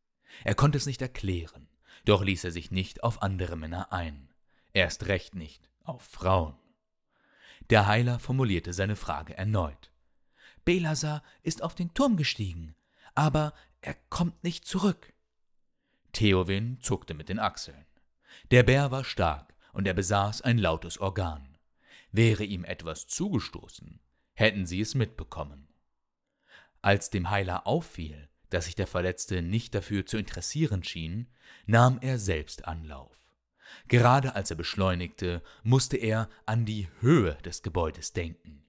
Er 0.44 0.54
konnte 0.54 0.78
es 0.78 0.87
nicht 0.87 1.02
erklären, 1.02 1.68
doch 2.04 2.23
ließ 2.23 2.44
er 2.44 2.52
sich 2.52 2.70
nicht 2.70 3.02
auf 3.02 3.23
andere 3.23 3.56
Männer 3.56 3.92
ein, 3.92 4.32
erst 4.73 5.06
recht 5.06 5.35
nicht 5.35 5.68
auf 5.85 6.02
Frauen. 6.02 6.56
Der 7.70 7.87
Heiler 7.87 8.18
formulierte 8.18 8.73
seine 8.73 8.97
Frage 8.97 9.37
erneut. 9.37 9.90
Belasar 10.64 11.23
ist 11.42 11.62
auf 11.62 11.75
den 11.75 11.94
Turm 11.94 12.16
gestiegen, 12.16 12.75
aber 13.14 13.52
er 13.80 13.94
kommt 14.11 14.42
nicht 14.44 14.66
zurück. 14.66 15.12
Theowin 16.12 16.80
zuckte 16.80 17.14
mit 17.14 17.28
den 17.28 17.38
Achseln. 17.38 17.85
Der 18.50 18.62
Bär 18.62 18.90
war 18.90 19.04
stark 19.04 19.54
und 19.73 19.87
er 19.87 19.94
besaß 19.94 20.42
ein 20.42 20.58
lautes 20.58 20.99
Organ. 20.99 21.56
Wäre 22.11 22.44
ihm 22.44 22.64
etwas 22.64 23.06
zugestoßen, 23.06 24.00
hätten 24.35 24.66
sie 24.66 24.80
es 24.80 24.94
mitbekommen. 24.94 25.67
Als 26.88 27.11
dem 27.11 27.28
Heiler 27.28 27.66
auffiel, 27.66 28.30
dass 28.49 28.64
sich 28.64 28.75
der 28.75 28.87
Verletzte 28.87 29.42
nicht 29.42 29.75
dafür 29.75 30.07
zu 30.07 30.16
interessieren 30.16 30.83
schien, 30.83 31.28
nahm 31.66 31.99
er 32.00 32.18
selbst 32.18 32.66
Anlauf. 32.66 33.14
Gerade 33.88 34.35
als 34.35 34.49
er 34.50 34.57
beschleunigte, 34.57 35.42
musste 35.62 35.99
er 35.99 36.30
an 36.47 36.64
die 36.64 36.88
Höhe 37.00 37.35
des 37.45 37.62
Gebäudes 37.62 38.14
denken. 38.14 38.64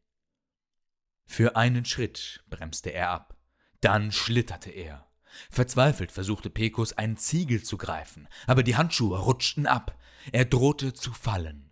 Für 1.27 1.55
einen 1.55 1.85
Schritt 1.85 2.43
bremste 2.49 2.89
er 2.89 3.09
ab, 3.09 3.37
dann 3.79 4.11
schlitterte 4.11 4.69
er. 4.69 5.07
Verzweifelt 5.49 6.11
versuchte 6.11 6.49
Pecos 6.49 6.91
einen 6.91 7.15
Ziegel 7.15 7.63
zu 7.63 7.77
greifen, 7.77 8.27
aber 8.47 8.63
die 8.63 8.75
Handschuhe 8.75 9.17
rutschten 9.17 9.65
ab. 9.65 9.97
Er 10.33 10.43
drohte 10.43 10.91
zu 10.93 11.13
fallen. 11.13 11.71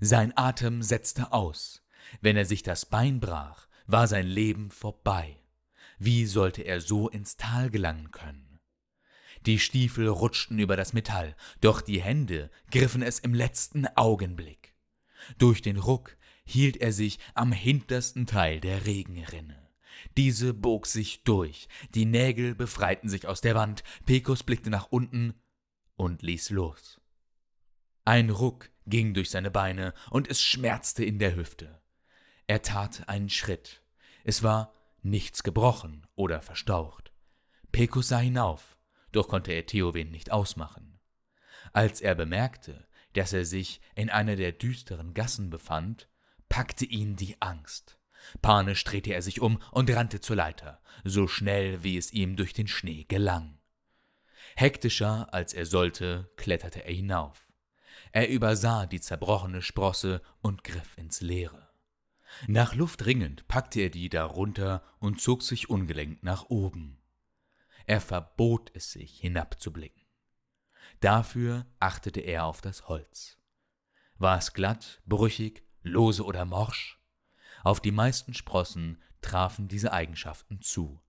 Sein 0.00 0.32
Atem 0.36 0.84
setzte 0.84 1.32
aus. 1.32 1.82
Wenn 2.20 2.36
er 2.36 2.44
sich 2.44 2.62
das 2.62 2.86
Bein 2.86 3.18
brach, 3.18 3.66
war 3.88 4.06
sein 4.06 4.28
Leben 4.28 4.70
vorbei. 4.70 5.40
Wie 5.98 6.26
sollte 6.26 6.62
er 6.62 6.80
so 6.80 7.08
ins 7.08 7.36
Tal 7.36 7.70
gelangen 7.70 8.10
können? 8.10 8.60
Die 9.46 9.58
Stiefel 9.58 10.08
rutschten 10.08 10.58
über 10.58 10.76
das 10.76 10.92
Metall, 10.92 11.36
doch 11.60 11.80
die 11.80 12.02
Hände 12.02 12.50
griffen 12.70 13.02
es 13.02 13.18
im 13.18 13.34
letzten 13.34 13.86
Augenblick. 13.96 14.74
Durch 15.38 15.62
den 15.62 15.76
Ruck 15.76 16.16
hielt 16.44 16.76
er 16.76 16.92
sich 16.92 17.18
am 17.34 17.52
hintersten 17.52 18.26
Teil 18.26 18.60
der 18.60 18.86
Regenrinne. 18.86 19.68
Diese 20.16 20.52
bog 20.52 20.86
sich 20.86 21.24
durch, 21.24 21.68
die 21.94 22.04
Nägel 22.04 22.54
befreiten 22.54 23.08
sich 23.08 23.26
aus 23.26 23.40
der 23.40 23.54
Wand, 23.54 23.82
Pecos 24.04 24.42
blickte 24.42 24.70
nach 24.70 24.88
unten 24.90 25.34
und 25.96 26.22
ließ 26.22 26.50
los. 26.50 27.00
Ein 28.04 28.30
Ruck 28.30 28.70
ging 28.86 29.14
durch 29.14 29.30
seine 29.30 29.50
Beine 29.50 29.94
und 30.10 30.28
es 30.28 30.42
schmerzte 30.42 31.04
in 31.04 31.18
der 31.18 31.34
Hüfte. 31.34 31.80
Er 32.46 32.62
tat 32.62 33.08
einen 33.08 33.30
Schritt. 33.30 33.82
Es 34.22 34.42
war 34.42 34.72
nichts 35.06 35.42
gebrochen 35.42 36.06
oder 36.14 36.42
verstaucht. 36.42 37.12
Pecos 37.72 38.08
sah 38.08 38.18
hinauf, 38.18 38.76
doch 39.12 39.28
konnte 39.28 39.52
er 39.52 39.66
Theowen 39.66 40.10
nicht 40.10 40.30
ausmachen. 40.30 40.98
Als 41.72 42.00
er 42.00 42.14
bemerkte, 42.14 42.86
dass 43.14 43.32
er 43.32 43.44
sich 43.44 43.80
in 43.94 44.10
einer 44.10 44.36
der 44.36 44.52
düsteren 44.52 45.14
Gassen 45.14 45.50
befand, 45.50 46.08
packte 46.48 46.84
ihn 46.84 47.16
die 47.16 47.40
Angst. 47.40 47.98
Panisch 48.42 48.82
drehte 48.84 49.12
er 49.12 49.22
sich 49.22 49.40
um 49.40 49.62
und 49.70 49.90
rannte 49.90 50.20
zur 50.20 50.36
Leiter, 50.36 50.80
so 51.04 51.28
schnell 51.28 51.82
wie 51.82 51.96
es 51.96 52.12
ihm 52.12 52.36
durch 52.36 52.52
den 52.52 52.66
Schnee 52.66 53.04
gelang. 53.04 53.58
Hektischer 54.56 55.32
als 55.32 55.52
er 55.52 55.66
sollte, 55.66 56.30
kletterte 56.36 56.84
er 56.84 56.92
hinauf. 56.92 57.52
Er 58.12 58.28
übersah 58.28 58.86
die 58.86 59.00
zerbrochene 59.00 59.62
Sprosse 59.62 60.22
und 60.40 60.64
griff 60.64 60.96
ins 60.96 61.20
Leere. 61.20 61.65
Nach 62.46 62.74
Luft 62.74 63.06
ringend 63.06 63.46
packte 63.48 63.80
er 63.80 63.90
die 63.90 64.08
darunter 64.08 64.82
und 64.98 65.20
zog 65.20 65.42
sich 65.42 65.70
ungelenkt 65.70 66.22
nach 66.22 66.46
oben. 66.48 66.98
Er 67.86 68.00
verbot 68.00 68.70
es 68.74 68.92
sich, 68.92 69.20
hinabzublicken. 69.20 70.02
Dafür 71.00 71.66
achtete 71.78 72.20
er 72.20 72.44
auf 72.44 72.60
das 72.60 72.88
Holz. 72.88 73.38
War 74.18 74.38
es 74.38 74.52
glatt, 74.54 75.02
brüchig, 75.06 75.62
lose 75.82 76.24
oder 76.24 76.44
morsch? 76.44 76.98
Auf 77.62 77.80
die 77.80 77.92
meisten 77.92 78.34
Sprossen 78.34 79.02
trafen 79.20 79.68
diese 79.68 79.92
Eigenschaften 79.92 80.62
zu. 80.62 81.00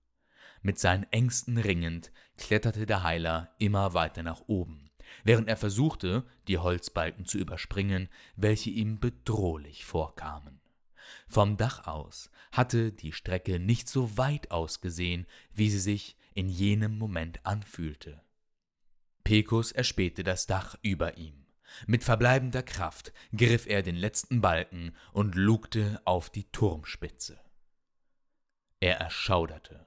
Mit 0.60 0.78
seinen 0.78 1.04
Ängsten 1.12 1.56
ringend 1.56 2.12
kletterte 2.36 2.84
der 2.84 3.02
Heiler 3.02 3.54
immer 3.58 3.94
weiter 3.94 4.22
nach 4.22 4.42
oben, 4.46 4.90
während 5.24 5.48
er 5.48 5.56
versuchte, 5.56 6.24
die 6.48 6.58
Holzbalken 6.58 7.26
zu 7.26 7.38
überspringen, 7.38 8.08
welche 8.36 8.70
ihm 8.70 8.98
bedrohlich 8.98 9.84
vorkamen. 9.84 10.60
Vom 11.28 11.56
Dach 11.56 11.86
aus 11.86 12.30
hatte 12.52 12.92
die 12.92 13.12
Strecke 13.12 13.58
nicht 13.58 13.88
so 13.88 14.16
weit 14.16 14.50
ausgesehen, 14.50 15.26
wie 15.52 15.70
sie 15.70 15.80
sich 15.80 16.16
in 16.34 16.48
jenem 16.48 16.98
Moment 16.98 17.44
anfühlte. 17.44 18.22
Pecos 19.24 19.72
erspähte 19.72 20.24
das 20.24 20.46
Dach 20.46 20.76
über 20.82 21.18
ihm. 21.18 21.44
Mit 21.86 22.02
verbleibender 22.02 22.62
Kraft 22.62 23.12
griff 23.36 23.66
er 23.66 23.82
den 23.82 23.96
letzten 23.96 24.40
Balken 24.40 24.96
und 25.12 25.34
lugte 25.34 26.00
auf 26.04 26.30
die 26.30 26.50
Turmspitze. 26.50 27.38
Er 28.80 28.98
erschauderte. 28.98 29.86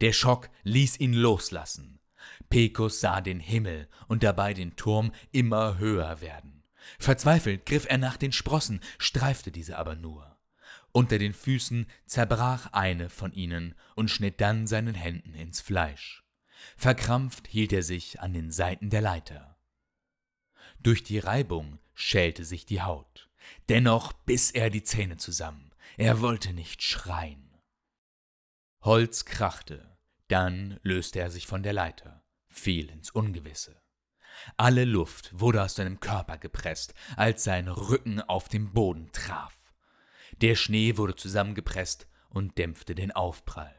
Der 0.00 0.12
Schock 0.12 0.48
ließ 0.62 1.00
ihn 1.00 1.12
loslassen. 1.12 2.00
Pecos 2.48 3.00
sah 3.00 3.20
den 3.20 3.40
Himmel 3.40 3.88
und 4.06 4.22
dabei 4.22 4.54
den 4.54 4.76
Turm 4.76 5.12
immer 5.32 5.78
höher 5.78 6.20
werden. 6.20 6.62
Verzweifelt 6.98 7.66
griff 7.66 7.86
er 7.88 7.98
nach 7.98 8.16
den 8.16 8.32
Sprossen, 8.32 8.80
streifte 8.98 9.50
diese 9.52 9.76
aber 9.76 9.96
nur. 9.96 10.37
Unter 10.92 11.18
den 11.18 11.34
Füßen 11.34 11.86
zerbrach 12.06 12.72
eine 12.72 13.10
von 13.10 13.32
ihnen 13.32 13.74
und 13.94 14.10
schnitt 14.10 14.40
dann 14.40 14.66
seinen 14.66 14.94
Händen 14.94 15.34
ins 15.34 15.60
Fleisch. 15.60 16.24
Verkrampft 16.76 17.46
hielt 17.48 17.72
er 17.72 17.82
sich 17.82 18.20
an 18.20 18.32
den 18.32 18.50
Seiten 18.50 18.90
der 18.90 19.00
Leiter. 19.00 19.58
Durch 20.80 21.02
die 21.02 21.18
Reibung 21.18 21.78
schälte 21.94 22.44
sich 22.44 22.66
die 22.66 22.82
Haut. 22.82 23.28
Dennoch 23.68 24.12
biss 24.12 24.50
er 24.50 24.70
die 24.70 24.82
Zähne 24.82 25.16
zusammen. 25.16 25.72
Er 25.96 26.20
wollte 26.20 26.52
nicht 26.52 26.82
schreien. 26.82 27.48
Holz 28.82 29.24
krachte, 29.24 29.98
dann 30.28 30.78
löste 30.82 31.18
er 31.18 31.30
sich 31.30 31.46
von 31.46 31.62
der 31.62 31.72
Leiter, 31.72 32.24
fiel 32.48 32.90
ins 32.90 33.10
Ungewisse. 33.10 33.80
Alle 34.56 34.84
Luft 34.84 35.30
wurde 35.38 35.62
aus 35.62 35.74
seinem 35.74 35.98
Körper 35.98 36.38
gepresst, 36.38 36.94
als 37.16 37.42
sein 37.42 37.66
Rücken 37.66 38.20
auf 38.20 38.48
dem 38.48 38.72
Boden 38.72 39.10
traf. 39.12 39.57
Der 40.40 40.54
Schnee 40.54 40.96
wurde 40.96 41.16
zusammengepresst 41.16 42.06
und 42.30 42.58
dämpfte 42.58 42.94
den 42.94 43.12
Aufprall. 43.12 43.74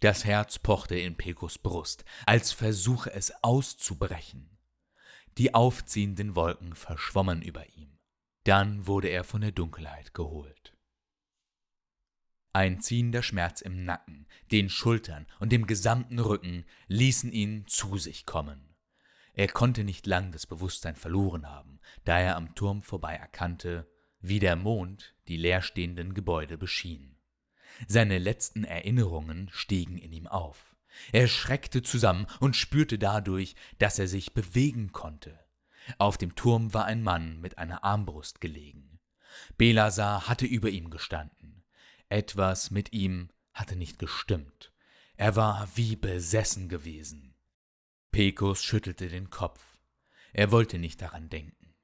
Das 0.00 0.24
Herz 0.24 0.58
pochte 0.58 0.96
in 0.96 1.16
Pecos 1.16 1.58
Brust, 1.58 2.04
als 2.26 2.52
versuche 2.52 3.12
es 3.12 3.32
auszubrechen. 3.42 4.56
Die 5.36 5.52
aufziehenden 5.52 6.36
Wolken 6.36 6.74
verschwommen 6.74 7.42
über 7.42 7.66
ihm. 7.74 7.98
Dann 8.44 8.86
wurde 8.86 9.08
er 9.08 9.24
von 9.24 9.40
der 9.40 9.52
Dunkelheit 9.52 10.14
geholt. 10.14 10.76
Ein 12.52 12.80
ziehender 12.80 13.24
Schmerz 13.24 13.62
im 13.62 13.84
Nacken, 13.84 14.28
den 14.52 14.68
Schultern 14.68 15.26
und 15.40 15.50
dem 15.50 15.66
gesamten 15.66 16.20
Rücken 16.20 16.64
ließen 16.86 17.32
ihn 17.32 17.66
zu 17.66 17.98
sich 17.98 18.26
kommen. 18.26 18.76
Er 19.32 19.48
konnte 19.48 19.82
nicht 19.82 20.06
lang 20.06 20.30
das 20.30 20.46
Bewusstsein 20.46 20.94
verloren 20.94 21.50
haben, 21.50 21.80
da 22.04 22.20
er 22.20 22.36
am 22.36 22.54
Turm 22.54 22.82
vorbei 22.82 23.16
erkannte, 23.16 23.90
wie 24.28 24.38
der 24.38 24.56
Mond 24.56 25.14
die 25.28 25.36
leerstehenden 25.36 26.14
Gebäude 26.14 26.56
beschien. 26.56 27.16
Seine 27.88 28.18
letzten 28.18 28.64
Erinnerungen 28.64 29.50
stiegen 29.52 29.98
in 29.98 30.12
ihm 30.12 30.26
auf. 30.26 30.76
Er 31.12 31.28
schreckte 31.28 31.82
zusammen 31.82 32.26
und 32.40 32.56
spürte 32.56 32.98
dadurch, 32.98 33.54
dass 33.78 33.98
er 33.98 34.08
sich 34.08 34.32
bewegen 34.32 34.92
konnte. 34.92 35.38
Auf 35.98 36.16
dem 36.16 36.34
Turm 36.34 36.72
war 36.72 36.86
ein 36.86 37.02
Mann 37.02 37.40
mit 37.40 37.58
einer 37.58 37.84
Armbrust 37.84 38.40
gelegen. 38.40 39.00
Belasar 39.58 40.28
hatte 40.28 40.46
über 40.46 40.70
ihm 40.70 40.90
gestanden. 40.90 41.64
Etwas 42.08 42.70
mit 42.70 42.92
ihm 42.92 43.30
hatte 43.52 43.76
nicht 43.76 43.98
gestimmt. 43.98 44.72
Er 45.16 45.36
war 45.36 45.68
wie 45.74 45.96
besessen 45.96 46.68
gewesen. 46.68 47.34
Pecos 48.10 48.62
schüttelte 48.62 49.08
den 49.08 49.30
Kopf. 49.30 49.60
Er 50.32 50.50
wollte 50.50 50.78
nicht 50.78 51.02
daran 51.02 51.28
denken. 51.28 51.74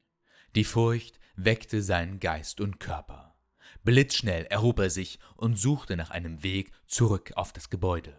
Die 0.54 0.64
Furcht 0.64 1.20
weckte 1.36 1.82
seinen 1.82 2.20
Geist 2.20 2.60
und 2.60 2.80
Körper. 2.80 3.36
Blitzschnell 3.82 4.44
erhob 4.46 4.78
er 4.78 4.90
sich 4.90 5.18
und 5.36 5.56
suchte 5.56 5.96
nach 5.96 6.10
einem 6.10 6.42
Weg 6.42 6.72
zurück 6.86 7.32
auf 7.36 7.52
das 7.52 7.70
Gebäude. 7.70 8.18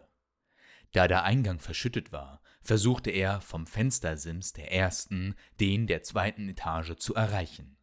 Da 0.91 1.07
der 1.07 1.23
Eingang 1.23 1.59
verschüttet 1.59 2.11
war, 2.11 2.41
versuchte 2.61 3.11
er 3.11 3.41
vom 3.41 3.65
Fenstersims 3.65 4.53
der 4.53 4.71
ersten 4.71 5.35
den 5.59 5.87
der 5.87 6.03
zweiten 6.03 6.49
Etage 6.49 6.95
zu 6.97 7.15
erreichen. 7.15 7.77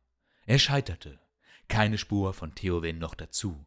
Er 0.47 0.59
scheiterte. 0.59 1.19
Keine 1.69 1.99
Spur 1.99 2.33
von 2.33 2.55
Theowen 2.55 2.99
noch 2.99 3.15
dazu. 3.15 3.67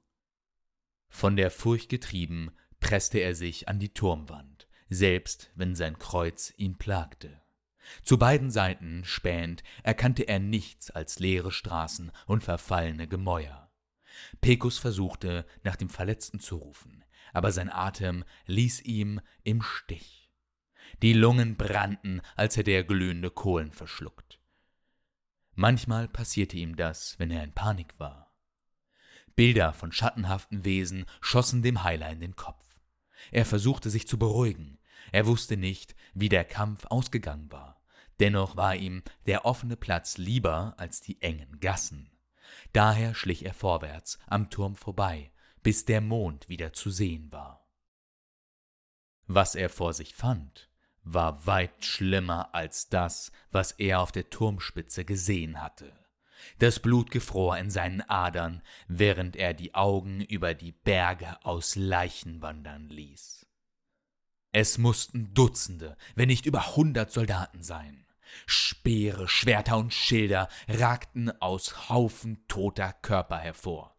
Von 1.10 1.36
der 1.36 1.52
Furcht 1.52 1.90
getrieben, 1.90 2.52
presste 2.80 3.20
er 3.20 3.36
sich 3.36 3.68
an 3.68 3.80
die 3.80 3.94
Turmwand, 3.94 4.68
selbst 4.90 5.52
wenn 5.56 5.76
sein 5.76 6.00
Kreuz 6.00 6.54
ihn 6.58 6.78
plagte. 6.78 7.41
Zu 8.04 8.18
beiden 8.18 8.52
Seiten 8.52 9.04
spähend 9.06 9.64
erkannte 9.84 10.24
er 10.24 10.40
nichts 10.40 10.92
als 10.92 11.20
leere 11.20 11.52
Straßen 11.52 12.12
und 12.28 12.44
verfallene 12.44 13.08
Gemäuer. 13.08 13.70
Pecos 14.42 14.78
versuchte, 14.78 15.46
nach 15.64 15.76
dem 15.76 15.90
Verletzten 15.90 16.40
zu 16.40 16.58
rufen, 16.58 17.04
aber 17.34 17.52
sein 17.52 17.70
Atem 17.70 18.24
ließ 18.46 18.82
ihm 18.82 19.22
im 19.44 19.62
Stich. 19.62 20.30
Die 21.02 21.14
Lungen 21.14 21.56
brannten, 21.56 22.22
als 22.36 22.58
hätte 22.58 22.72
er 22.72 22.84
glühende 22.84 23.32
Kohlen 23.32 23.72
verschluckt. 23.72 24.40
Manchmal 25.54 26.08
passierte 26.08 26.58
ihm 26.58 26.76
das, 26.76 27.18
wenn 27.20 27.32
er 27.32 27.44
in 27.44 27.54
Panik 27.54 28.00
war. 28.00 28.34
Bilder 29.36 29.74
von 29.74 29.92
schattenhaften 29.92 30.66
Wesen 30.66 31.06
schossen 31.20 31.62
dem 31.62 31.84
Heiler 31.84 32.10
in 32.10 32.20
den 32.20 32.36
Kopf. 32.36 32.66
Er 33.32 33.46
versuchte 33.46 33.90
sich 33.90 34.08
zu 34.08 34.18
beruhigen. 34.18 34.78
Er 35.12 35.26
wusste 35.26 35.58
nicht, 35.58 35.96
wie 36.14 36.30
der 36.30 36.46
Kampf 36.46 36.86
ausgegangen 36.86 37.52
war. 37.52 37.82
Dennoch 38.20 38.56
war 38.56 38.76
ihm 38.76 39.04
der 39.26 39.46
offene 39.46 39.76
Platz 39.76 40.18
lieber 40.18 40.76
als 40.78 41.02
die 41.02 41.22
engen 41.22 41.60
Gassen. 41.60 42.12
Daher 42.74 43.14
schlich 43.16 43.46
er 43.46 43.54
vorwärts 43.54 44.20
am 44.28 44.50
Turm 44.50 44.76
vorbei, 44.76 45.32
bis 45.64 45.86
der 45.86 46.02
Mond 46.02 46.48
wieder 46.50 46.74
zu 46.74 46.90
sehen 46.90 47.32
war. 47.32 47.68
Was 49.28 49.56
er 49.56 49.70
vor 49.70 49.94
sich 49.94 50.16
fand, 50.16 50.70
war 51.04 51.46
weit 51.46 51.84
schlimmer 51.84 52.54
als 52.54 52.90
das, 52.90 53.32
was 53.52 53.72
er 53.74 54.02
auf 54.02 54.12
der 54.12 54.30
Turmspitze 54.30 55.06
gesehen 55.06 55.62
hatte. 55.62 55.94
Das 56.60 56.80
Blut 56.80 57.12
gefror 57.12 57.58
in 57.58 57.70
seinen 57.70 58.02
Adern, 58.02 58.62
während 58.88 59.36
er 59.36 59.54
die 59.54 59.76
Augen 59.76 60.22
über 60.22 60.54
die 60.54 60.72
Berge 60.72 61.38
aus 61.44 61.76
Leichen 61.76 62.42
wandern 62.42 62.90
ließ. 62.90 63.41
Es 64.52 64.78
mussten 64.78 65.34
Dutzende, 65.34 65.98
wenn 66.16 66.28
nicht 66.28 66.46
über 66.46 66.76
hundert 66.76 67.12
Soldaten 67.12 67.64
sein. 67.64 68.06
Speere, 68.46 69.28
Schwerter 69.28 69.78
und 69.78 69.94
Schilder 69.94 70.50
ragten 70.68 71.32
aus 71.42 71.90
Haufen 71.90 72.46
toter 72.48 72.94
Körper 72.94 73.38
hervor. 73.38 73.98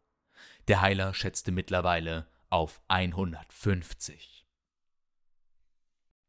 Der 0.69 0.81
Heiler 0.81 1.15
schätzte 1.15 1.53
mittlerweile 1.53 2.29
auf 2.51 2.81
150. 2.89 4.47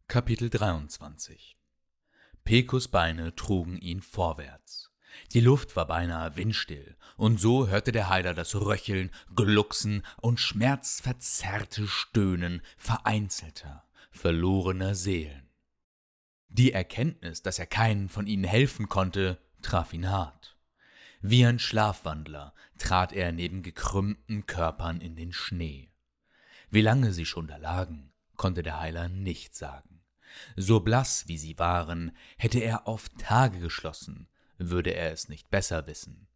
Kapitel 0.07 0.49
23 0.49 1.57
Pekos 2.43 2.87
Beine 2.87 3.35
trugen 3.35 3.77
ihn 3.77 4.01
vorwärts. 4.01 4.91
Die 5.33 5.39
Luft 5.39 5.75
war 5.75 5.87
beinahe 5.87 6.35
windstill, 6.35 6.97
und 7.17 7.39
so 7.39 7.67
hörte 7.67 7.91
der 7.91 8.09
Heiler 8.09 8.33
das 8.33 8.55
Röcheln, 8.55 9.11
Glucksen 9.35 10.03
und 10.21 10.39
schmerzverzerrte 10.39 11.87
Stöhnen 11.87 12.61
vereinzelter, 12.77 13.85
verlorener 14.13 14.95
Seelen. 14.95 15.49
Die 16.47 16.71
Erkenntnis, 16.71 17.41
dass 17.41 17.59
er 17.59 17.65
keinen 17.65 18.09
von 18.09 18.27
ihnen 18.27 18.43
helfen 18.43 18.87
konnte, 18.87 19.39
traf 19.61 19.91
ihn 19.91 20.09
hart. 20.09 20.57
Wie 21.21 21.45
ein 21.45 21.59
Schlafwandler 21.59 22.53
trat 22.77 23.11
er 23.11 23.31
neben 23.31 23.63
gekrümmten 23.63 24.45
Körpern 24.45 25.01
in 25.01 25.15
den 25.15 25.33
Schnee. 25.33 25.91
Wie 26.69 26.81
lange 26.81 27.11
sie 27.11 27.25
schon 27.25 27.47
da 27.47 27.57
lagen, 27.57 28.13
konnte 28.35 28.61
der 28.61 28.79
Heiler 28.79 29.09
nicht 29.09 29.55
sagen. 29.55 30.01
So 30.55 30.79
blass 30.79 31.27
wie 31.27 31.37
sie 31.37 31.57
waren, 31.59 32.15
hätte 32.37 32.59
er 32.59 32.87
auf 32.87 33.09
Tage 33.17 33.59
geschlossen, 33.59 34.27
würde 34.57 34.91
er 34.91 35.11
es 35.11 35.27
nicht 35.29 35.49
besser 35.49 35.87
wissen. 35.87 36.27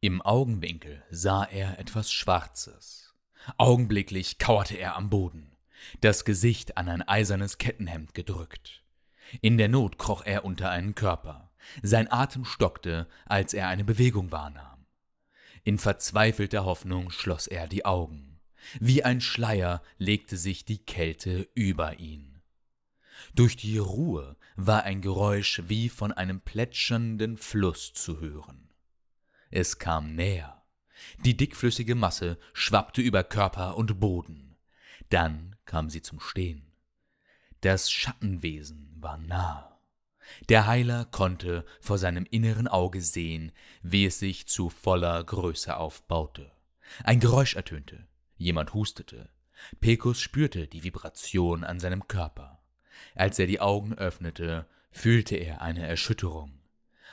Im 0.00 0.22
Augenwinkel 0.22 1.04
sah 1.10 1.44
er 1.44 1.78
etwas 1.78 2.10
Schwarzes. 2.10 3.14
Augenblicklich 3.56 4.38
kauerte 4.38 4.76
er 4.76 4.96
am 4.96 5.10
Boden, 5.10 5.49
das 6.00 6.24
Gesicht 6.24 6.76
an 6.76 6.88
ein 6.88 7.06
eisernes 7.06 7.58
Kettenhemd 7.58 8.14
gedrückt. 8.14 8.82
In 9.40 9.58
der 9.58 9.68
Not 9.68 9.98
kroch 9.98 10.24
er 10.24 10.44
unter 10.44 10.70
einen 10.70 10.94
Körper. 10.94 11.50
Sein 11.82 12.10
Atem 12.10 12.44
stockte, 12.44 13.06
als 13.26 13.54
er 13.54 13.68
eine 13.68 13.84
Bewegung 13.84 14.32
wahrnahm. 14.32 14.86
In 15.62 15.78
verzweifelter 15.78 16.64
Hoffnung 16.64 17.10
schloss 17.10 17.46
er 17.46 17.68
die 17.68 17.84
Augen. 17.84 18.40
Wie 18.78 19.04
ein 19.04 19.20
Schleier 19.20 19.82
legte 19.98 20.36
sich 20.36 20.64
die 20.64 20.84
Kälte 20.84 21.48
über 21.54 21.98
ihn. 21.98 22.40
Durch 23.34 23.56
die 23.56 23.78
Ruhe 23.78 24.36
war 24.56 24.84
ein 24.84 25.02
Geräusch 25.02 25.62
wie 25.66 25.88
von 25.88 26.12
einem 26.12 26.40
plätschernden 26.40 27.36
Fluss 27.36 27.92
zu 27.92 28.20
hören. 28.20 28.68
Es 29.50 29.78
kam 29.78 30.14
näher. 30.14 30.62
Die 31.24 31.36
dickflüssige 31.36 31.94
Masse 31.94 32.38
schwappte 32.52 33.02
über 33.02 33.24
Körper 33.24 33.76
und 33.76 34.00
Boden. 34.00 34.56
Dann 35.08 35.56
kam 35.70 35.88
sie 35.88 36.02
zum 36.02 36.18
Stehen. 36.18 36.66
Das 37.60 37.92
Schattenwesen 37.92 38.92
war 38.98 39.18
nah. 39.18 39.78
Der 40.48 40.66
Heiler 40.66 41.04
konnte 41.04 41.64
vor 41.80 41.96
seinem 41.96 42.26
inneren 42.28 42.66
Auge 42.66 43.00
sehen, 43.00 43.52
wie 43.80 44.04
es 44.04 44.18
sich 44.18 44.48
zu 44.48 44.68
voller 44.68 45.22
Größe 45.22 45.76
aufbaute. 45.76 46.50
Ein 47.04 47.20
Geräusch 47.20 47.54
ertönte, 47.54 48.08
jemand 48.36 48.74
hustete. 48.74 49.30
Pecos 49.80 50.20
spürte 50.20 50.66
die 50.66 50.82
Vibration 50.82 51.62
an 51.62 51.78
seinem 51.78 52.08
Körper. 52.08 52.60
Als 53.14 53.38
er 53.38 53.46
die 53.46 53.60
Augen 53.60 53.94
öffnete, 53.94 54.66
fühlte 54.90 55.36
er 55.36 55.62
eine 55.62 55.86
Erschütterung. 55.86 56.58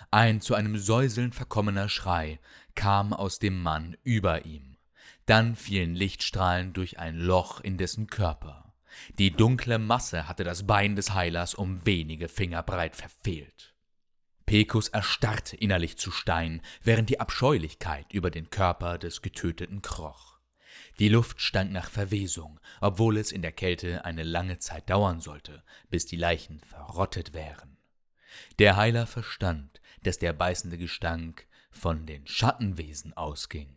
Ein 0.10 0.42
zu 0.42 0.56
einem 0.56 0.80
Säuseln 0.80 1.32
verkommener 1.32 1.90
Schrei 1.90 2.40
kam 2.74 3.14
aus 3.14 3.38
dem 3.38 3.62
Mann 3.62 3.98
über 4.04 4.46
ihm. 4.46 4.77
Dann 5.28 5.58
fielen 5.58 5.94
Lichtstrahlen 5.94 6.72
durch 6.72 7.00
ein 7.00 7.18
Loch 7.18 7.60
in 7.60 7.78
dessen 7.78 8.08
Körper. 8.08 8.74
Die 9.20 9.30
dunkle 9.30 9.78
Masse 9.78 10.28
hatte 10.28 10.46
das 10.46 10.66
Bein 10.66 10.96
des 10.96 11.14
Heilers 11.14 11.54
um 11.54 11.86
wenige 11.86 12.30
Finger 12.30 12.64
breit 12.64 12.96
verfehlt. 12.96 13.76
Pecos 14.46 14.88
erstarrte 14.88 15.58
innerlich 15.58 15.98
zu 15.98 16.12
Stein, 16.12 16.62
während 16.82 17.10
die 17.10 17.20
Abscheulichkeit 17.20 18.14
über 18.14 18.32
den 18.32 18.50
Körper 18.50 18.98
des 18.98 19.22
Getöteten 19.22 19.82
kroch. 19.82 20.40
Die 20.98 21.10
Luft 21.10 21.42
stank 21.42 21.74
nach 21.74 21.90
Verwesung, 21.90 22.62
obwohl 22.80 23.18
es 23.18 23.34
in 23.34 23.42
der 23.42 23.52
Kälte 23.52 24.06
eine 24.06 24.24
lange 24.24 24.60
Zeit 24.60 24.90
dauern 24.90 25.20
sollte, 25.20 25.62
bis 25.90 26.06
die 26.06 26.16
Leichen 26.16 26.62
verrottet 26.62 27.34
wären. 27.34 27.78
Der 28.60 28.78
Heiler 28.78 29.06
verstand, 29.06 29.82
dass 30.04 30.20
der 30.20 30.32
beißende 30.32 30.78
Gestank 30.78 31.48
von 31.70 32.06
den 32.06 32.26
Schattenwesen 32.26 33.16
ausging. 33.18 33.77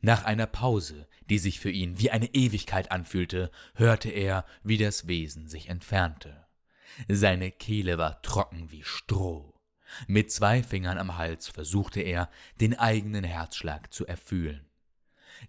Nach 0.00 0.24
einer 0.24 0.46
Pause, 0.46 1.08
die 1.28 1.38
sich 1.38 1.60
für 1.60 1.70
ihn 1.70 1.98
wie 1.98 2.10
eine 2.10 2.34
Ewigkeit 2.34 2.90
anfühlte, 2.90 3.50
hörte 3.74 4.10
er, 4.10 4.44
wie 4.62 4.78
das 4.78 5.06
Wesen 5.06 5.48
sich 5.48 5.68
entfernte. 5.68 6.46
Seine 7.08 7.50
Kehle 7.50 7.98
war 7.98 8.22
trocken 8.22 8.70
wie 8.70 8.82
Stroh. 8.82 9.54
Mit 10.06 10.30
zwei 10.30 10.62
Fingern 10.62 10.98
am 10.98 11.16
Hals 11.16 11.48
versuchte 11.48 12.00
er, 12.00 12.30
den 12.60 12.78
eigenen 12.78 13.24
Herzschlag 13.24 13.92
zu 13.92 14.06
erfühlen. 14.06 14.68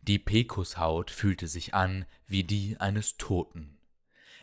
Die 0.03 0.19
Pekushaut 0.19 1.11
fühlte 1.11 1.47
sich 1.47 1.73
an 1.73 2.05
wie 2.27 2.43
die 2.43 2.77
eines 2.79 3.17
Toten. 3.17 3.77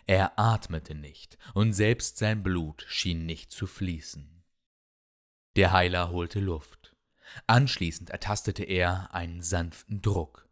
Er 0.07 0.39
atmete 0.39 0.95
nicht, 0.95 1.39
und 1.55 1.73
selbst 1.73 2.19
sein 2.19 2.43
Blut 2.43 2.85
schien 2.89 3.27
nicht 3.27 3.51
zu 3.51 3.67
fließen. 3.67 4.45
Der 5.57 5.73
Heiler 5.73 6.11
holte 6.11 6.41
Luft. 6.41 6.96
Anschließend 7.47 8.11
ertastete 8.11 8.65
er 8.65 9.13
einen 9.15 9.43
sanften 9.43 10.03
Druck. 10.03 10.49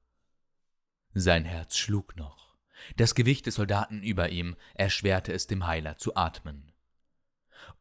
Sein 1.13 1.45
Herz 1.45 1.77
schlug 1.77 2.17
noch. 2.17 2.57
Das 2.97 3.15
Gewicht 3.15 3.47
des 3.47 3.55
Soldaten 3.55 4.03
über 4.03 4.31
ihm 4.31 4.57
erschwerte 4.75 5.33
es 5.33 5.47
dem 5.47 5.67
Heiler 5.67 5.97
zu 5.97 6.17
atmen. 6.17 6.73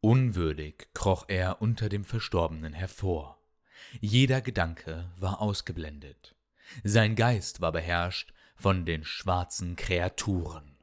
Unwürdig 0.01 0.87
kroch 0.93 1.25
er 1.27 1.61
unter 1.61 1.89
dem 1.89 2.05
Verstorbenen 2.05 2.73
hervor. 2.73 3.39
Jeder 3.99 4.41
Gedanke 4.41 5.11
war 5.17 5.41
ausgeblendet. 5.41 6.35
Sein 6.83 7.15
Geist 7.15 7.61
war 7.61 7.71
beherrscht 7.71 8.33
von 8.55 8.85
den 8.85 9.03
schwarzen 9.03 9.75
Kreaturen. 9.75 10.77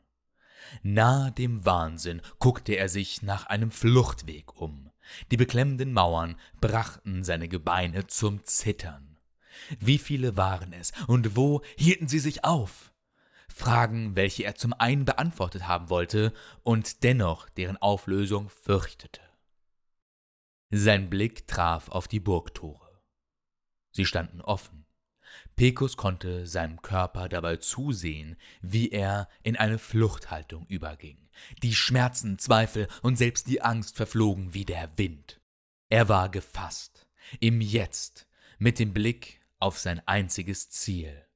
Nahe 0.82 1.32
dem 1.32 1.64
Wahnsinn 1.64 2.20
guckte 2.38 2.74
er 2.74 2.88
sich 2.88 3.22
nach 3.22 3.46
einem 3.46 3.70
Fluchtweg 3.70 4.60
um. 4.60 4.89
Die 5.30 5.36
beklemmenden 5.36 5.92
Mauern 5.92 6.36
brachten 6.60 7.24
seine 7.24 7.48
Gebeine 7.48 8.06
zum 8.06 8.44
Zittern. 8.44 9.18
Wie 9.78 9.98
viele 9.98 10.36
waren 10.36 10.72
es 10.72 10.92
und 11.06 11.36
wo 11.36 11.62
hielten 11.76 12.08
sie 12.08 12.18
sich 12.18 12.44
auf? 12.44 12.92
Fragen, 13.48 14.16
welche 14.16 14.44
er 14.44 14.54
zum 14.54 14.72
einen 14.72 15.04
beantwortet 15.04 15.66
haben 15.66 15.90
wollte 15.90 16.32
und 16.62 17.02
dennoch 17.02 17.48
deren 17.50 17.76
Auflösung 17.76 18.48
fürchtete. 18.48 19.20
Sein 20.70 21.10
Blick 21.10 21.46
traf 21.48 21.88
auf 21.88 22.06
die 22.06 22.20
Burgtore. 22.20 23.02
Sie 23.90 24.06
standen 24.06 24.40
offen. 24.40 24.86
Pecos 25.60 25.98
konnte 25.98 26.46
seinem 26.46 26.80
Körper 26.80 27.28
dabei 27.28 27.56
zusehen, 27.56 28.38
wie 28.62 28.88
er 28.88 29.28
in 29.42 29.58
eine 29.58 29.76
Fluchthaltung 29.76 30.64
überging. 30.68 31.18
Die 31.62 31.74
Schmerzen, 31.74 32.38
Zweifel 32.38 32.88
und 33.02 33.16
selbst 33.16 33.46
die 33.46 33.60
Angst 33.60 33.98
verflogen 33.98 34.54
wie 34.54 34.64
der 34.64 34.96
Wind. 34.96 35.38
Er 35.90 36.08
war 36.08 36.30
gefasst, 36.30 37.06
im 37.40 37.60
Jetzt, 37.60 38.26
mit 38.58 38.78
dem 38.78 38.94
Blick 38.94 39.42
auf 39.58 39.78
sein 39.78 40.00
einziges 40.06 40.70
Ziel. 40.70 41.26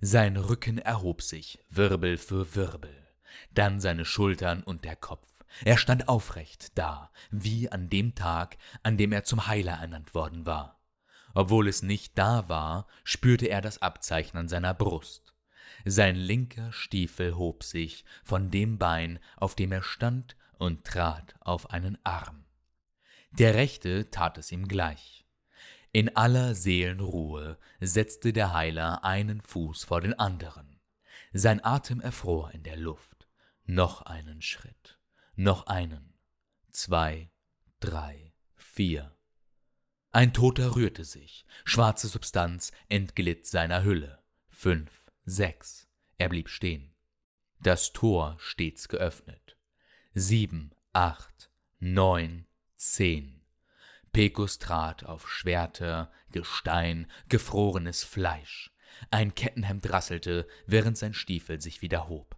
Sein 0.00 0.38
Rücken 0.38 0.78
erhob 0.78 1.20
sich, 1.20 1.58
Wirbel 1.68 2.16
für 2.16 2.54
Wirbel, 2.54 3.06
dann 3.50 3.80
seine 3.80 4.06
Schultern 4.06 4.62
und 4.62 4.86
der 4.86 4.96
Kopf. 4.96 5.28
Er 5.62 5.76
stand 5.76 6.08
aufrecht 6.08 6.78
da, 6.78 7.10
wie 7.30 7.70
an 7.70 7.90
dem 7.90 8.14
Tag, 8.14 8.56
an 8.82 8.96
dem 8.96 9.12
er 9.12 9.24
zum 9.24 9.46
Heiler 9.46 9.74
ernannt 9.74 10.14
worden 10.14 10.46
war. 10.46 10.81
Obwohl 11.34 11.68
es 11.68 11.82
nicht 11.82 12.18
da 12.18 12.48
war, 12.48 12.86
spürte 13.04 13.46
er 13.46 13.60
das 13.60 13.80
Abzeichen 13.80 14.36
an 14.36 14.48
seiner 14.48 14.74
Brust. 14.74 15.34
Sein 15.84 16.16
linker 16.16 16.72
Stiefel 16.72 17.36
hob 17.36 17.64
sich 17.64 18.04
von 18.22 18.50
dem 18.50 18.78
Bein, 18.78 19.18
auf 19.36 19.54
dem 19.54 19.72
er 19.72 19.82
stand, 19.82 20.36
und 20.58 20.84
trat 20.84 21.34
auf 21.40 21.70
einen 21.70 21.98
Arm. 22.04 22.44
Der 23.32 23.54
rechte 23.54 24.10
tat 24.10 24.38
es 24.38 24.52
ihm 24.52 24.68
gleich. 24.68 25.26
In 25.90 26.16
aller 26.16 26.54
Seelenruhe 26.54 27.58
setzte 27.80 28.32
der 28.32 28.52
Heiler 28.52 29.04
einen 29.04 29.40
Fuß 29.40 29.84
vor 29.84 30.00
den 30.00 30.18
anderen. 30.18 30.80
Sein 31.32 31.64
Atem 31.64 32.00
erfror 32.00 32.52
in 32.52 32.62
der 32.62 32.76
Luft. 32.76 33.28
Noch 33.64 34.02
einen 34.02 34.42
Schritt, 34.42 34.98
noch 35.34 35.66
einen, 35.66 36.14
zwei, 36.70 37.30
drei, 37.80 38.32
vier. 38.54 39.16
Ein 40.14 40.34
Toter 40.34 40.76
rührte 40.76 41.06
sich, 41.06 41.46
schwarze 41.64 42.06
Substanz 42.06 42.70
entglitt 42.90 43.46
seiner 43.46 43.82
Hülle. 43.82 44.22
Fünf, 44.50 44.90
sechs. 45.24 45.88
Er 46.18 46.28
blieb 46.28 46.50
stehen. 46.50 46.94
Das 47.60 47.94
Tor 47.94 48.36
stets 48.38 48.88
geöffnet. 48.88 49.56
Sieben, 50.12 50.72
acht, 50.92 51.50
neun, 51.78 52.46
zehn. 52.76 53.40
Pekus 54.12 54.58
trat 54.58 55.04
auf 55.04 55.30
Schwerter, 55.30 56.12
Gestein, 56.30 57.10
gefrorenes 57.30 58.04
Fleisch. 58.04 58.70
Ein 59.10 59.34
Kettenhemd 59.34 59.90
rasselte, 59.90 60.46
während 60.66 60.98
sein 60.98 61.14
Stiefel 61.14 61.62
sich 61.62 61.80
wieder 61.80 62.08
hob. 62.08 62.36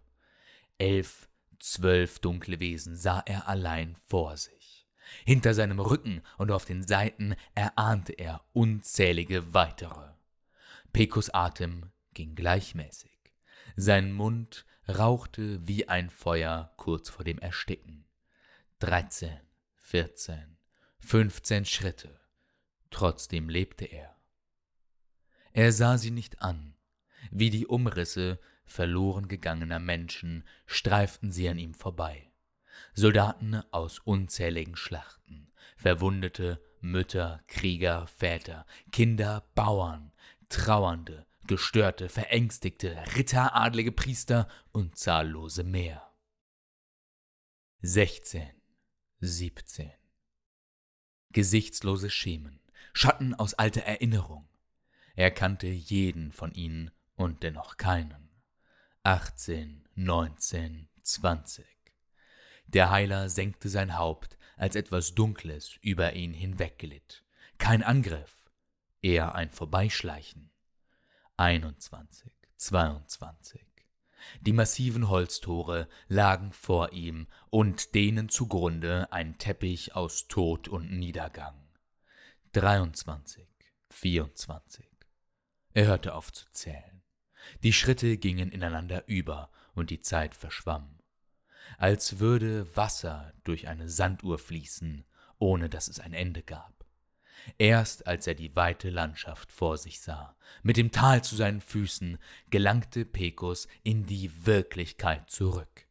Elf, 0.77 1.27
zwölf 1.59 2.19
dunkle 2.19 2.61
Wesen 2.61 2.95
sah 2.95 3.19
er 3.25 3.49
allein 3.49 3.97
vor 4.07 4.37
sich. 4.37 4.54
Hinter 5.25 5.53
seinem 5.53 5.79
Rücken 5.79 6.21
und 6.37 6.51
auf 6.51 6.65
den 6.65 6.83
Seiten 6.83 7.35
erahnte 7.53 8.13
er 8.13 8.43
unzählige 8.53 9.53
weitere. 9.53 10.13
Pecos 10.93 11.29
Atem 11.29 11.91
ging 12.13 12.35
gleichmäßig. 12.35 13.11
Sein 13.75 14.13
Mund 14.13 14.65
rauchte 14.87 15.67
wie 15.67 15.87
ein 15.87 16.09
Feuer 16.09 16.73
kurz 16.77 17.09
vor 17.09 17.25
dem 17.25 17.39
Ersticken. 17.39 18.05
Dreizehn, 18.79 19.41
vierzehn, 19.75 20.57
fünfzehn 20.99 21.65
Schritte. 21.65 22.19
Trotzdem 22.91 23.49
lebte 23.49 23.85
er. 23.85 24.15
Er 25.53 25.71
sah 25.71 25.97
sie 25.97 26.11
nicht 26.11 26.41
an. 26.41 26.75
Wie 27.31 27.49
die 27.49 27.67
Umrisse 27.67 28.39
verloren 28.65 29.27
gegangener 29.27 29.79
Menschen 29.79 30.43
streiften 30.65 31.31
sie 31.31 31.49
an 31.49 31.57
ihm 31.57 31.73
vorbei. 31.73 32.31
Soldaten 32.93 33.61
aus 33.71 33.99
unzähligen 33.99 34.75
Schlachten, 34.75 35.51
Verwundete, 35.77 36.61
Mütter, 36.81 37.41
Krieger, 37.47 38.07
Väter, 38.07 38.65
Kinder, 38.91 39.43
Bauern, 39.55 40.11
Trauernde, 40.49 41.25
Gestörte, 41.47 42.09
Verängstigte, 42.09 42.97
Ritter, 43.15 43.55
adlige 43.55 43.91
Priester 43.91 44.47
und 44.71 44.97
zahllose 44.97 45.63
mehr. 45.63 46.11
16, 47.81 48.49
17 49.19 49.91
Gesichtslose 51.31 52.09
Schemen, 52.09 52.61
Schatten 52.93 53.35
aus 53.35 53.53
alter 53.53 53.81
Erinnerung. 53.81 54.47
Er 55.15 55.31
kannte 55.31 55.67
jeden 55.67 56.31
von 56.31 56.53
ihnen 56.53 56.91
und 57.15 57.43
dennoch 57.43 57.77
keinen. 57.77 58.29
18, 59.03 59.87
19, 59.95 60.87
20. 61.03 61.74
Der 62.67 62.89
Heiler 62.89 63.29
senkte 63.29 63.69
sein 63.69 63.97
Haupt, 63.97 64.37
als 64.57 64.75
etwas 64.75 65.15
Dunkles 65.15 65.77
über 65.81 66.13
ihn 66.13 66.33
hinwegglitt. 66.33 67.23
Kein 67.57 67.83
Angriff, 67.83 68.49
eher 69.01 69.35
ein 69.35 69.49
Vorbeischleichen. 69.49 70.49
21, 71.37 72.31
22. 72.57 73.61
Die 74.41 74.53
massiven 74.53 75.09
Holztore 75.09 75.87
lagen 76.07 76.51
vor 76.51 76.93
ihm 76.93 77.27
und 77.49 77.93
denen 77.93 78.29
zugrunde 78.29 79.11
ein 79.11 79.37
Teppich 79.37 79.95
aus 79.95 80.27
Tod 80.27 80.67
und 80.67 80.91
Niedergang. 80.91 81.55
23, 82.53 83.47
24. 83.91 84.85
Er 85.73 85.85
hörte 85.87 86.15
auf 86.15 86.31
zu 86.31 86.45
zählen. 86.51 87.03
Die 87.63 87.73
Schritte 87.73 88.17
gingen 88.17 88.51
ineinander 88.51 89.07
über 89.07 89.51
und 89.73 89.89
die 89.89 90.01
Zeit 90.01 90.35
verschwamm. 90.35 90.94
Als 91.77 92.19
würde 92.19 92.75
Wasser 92.75 93.33
durch 93.43 93.67
eine 93.67 93.89
Sanduhr 93.89 94.39
fließen, 94.39 95.05
ohne 95.39 95.69
dass 95.69 95.87
es 95.87 95.99
ein 95.99 96.13
Ende 96.13 96.41
gab. 96.41 96.85
Erst 97.57 98.07
als 98.07 98.27
er 98.27 98.33
die 98.33 98.55
weite 98.55 98.89
Landschaft 98.89 99.51
vor 99.51 99.77
sich 99.77 99.99
sah, 99.99 100.35
mit 100.63 100.77
dem 100.77 100.91
Tal 100.91 101.23
zu 101.23 101.35
seinen 101.35 101.61
Füßen, 101.61 102.17
gelangte 102.49 103.05
Pecos 103.05 103.67
in 103.83 104.05
die 104.05 104.45
Wirklichkeit 104.45 105.29
zurück. 105.29 105.87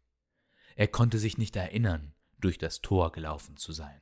Er 0.76 0.88
konnte 0.88 1.18
sich 1.18 1.38
nicht 1.38 1.54
erinnern, 1.56 2.14
durch 2.40 2.58
das 2.58 2.80
Tor 2.80 3.12
gelaufen 3.12 3.56
zu 3.56 3.72
sein. 3.72 4.00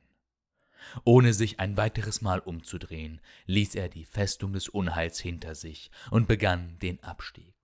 Ohne 1.05 1.33
sich 1.33 1.59
ein 1.59 1.77
weiteres 1.77 2.21
Mal 2.21 2.39
umzudrehen, 2.39 3.21
ließ 3.45 3.75
er 3.75 3.87
die 3.87 4.05
Festung 4.05 4.53
des 4.53 4.67
Unheils 4.67 5.19
hinter 5.19 5.55
sich 5.55 5.91
und 6.11 6.27
begann 6.27 6.77
den 6.79 7.01
Abstieg. 7.03 7.55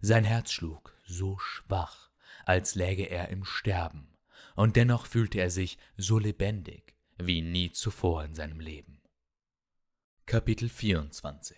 Sein 0.00 0.24
Herz 0.24 0.50
schlug 0.50 0.96
so 1.06 1.38
schwach, 1.38 2.10
als 2.46 2.74
läge 2.74 3.04
er 3.04 3.28
im 3.28 3.44
Sterben, 3.44 4.14
und 4.56 4.76
dennoch 4.76 5.06
fühlte 5.06 5.38
er 5.38 5.50
sich 5.50 5.78
so 5.96 6.18
lebendig 6.18 6.94
wie 7.18 7.42
nie 7.42 7.70
zuvor 7.72 8.24
in 8.24 8.34
seinem 8.34 8.60
Leben. 8.60 9.00
Kapitel 10.26 10.68
24 10.68 11.56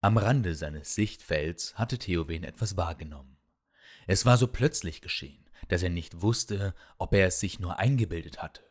Am 0.00 0.18
Rande 0.18 0.54
seines 0.54 0.94
Sichtfelds 0.94 1.76
hatte 1.76 1.98
Theowen 1.98 2.44
etwas 2.44 2.76
wahrgenommen. 2.76 3.38
Es 4.06 4.26
war 4.26 4.36
so 4.36 4.48
plötzlich 4.48 5.00
geschehen, 5.00 5.48
dass 5.68 5.82
er 5.82 5.90
nicht 5.90 6.20
wusste, 6.20 6.74
ob 6.98 7.14
er 7.14 7.28
es 7.28 7.40
sich 7.40 7.58
nur 7.58 7.78
eingebildet 7.78 8.42
hatte. 8.42 8.62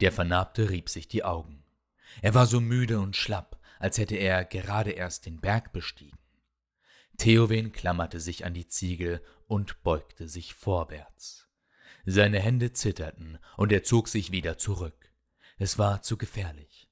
Der 0.00 0.12
Vernarbte 0.12 0.70
rieb 0.70 0.88
sich 0.88 1.08
die 1.08 1.24
Augen. 1.24 1.64
Er 2.22 2.34
war 2.34 2.46
so 2.46 2.60
müde 2.60 3.00
und 3.00 3.16
schlapp, 3.16 3.60
als 3.78 3.98
hätte 3.98 4.16
er 4.16 4.44
gerade 4.44 4.90
erst 4.90 5.26
den 5.26 5.40
Berg 5.40 5.72
bestiegen. 5.72 6.18
Theowen 7.16 7.72
klammerte 7.72 8.20
sich 8.20 8.44
an 8.44 8.54
die 8.54 8.66
Ziegel 8.66 9.22
und 9.46 9.82
beugte 9.82 10.28
sich 10.28 10.54
vorwärts. 10.54 11.48
Seine 12.06 12.40
Hände 12.40 12.72
zitterten, 12.72 13.38
und 13.56 13.72
er 13.72 13.82
zog 13.82 14.08
sich 14.08 14.30
wieder 14.30 14.58
zurück. 14.58 15.12
Es 15.56 15.78
war 15.78 16.02
zu 16.02 16.16
gefährlich. 16.18 16.90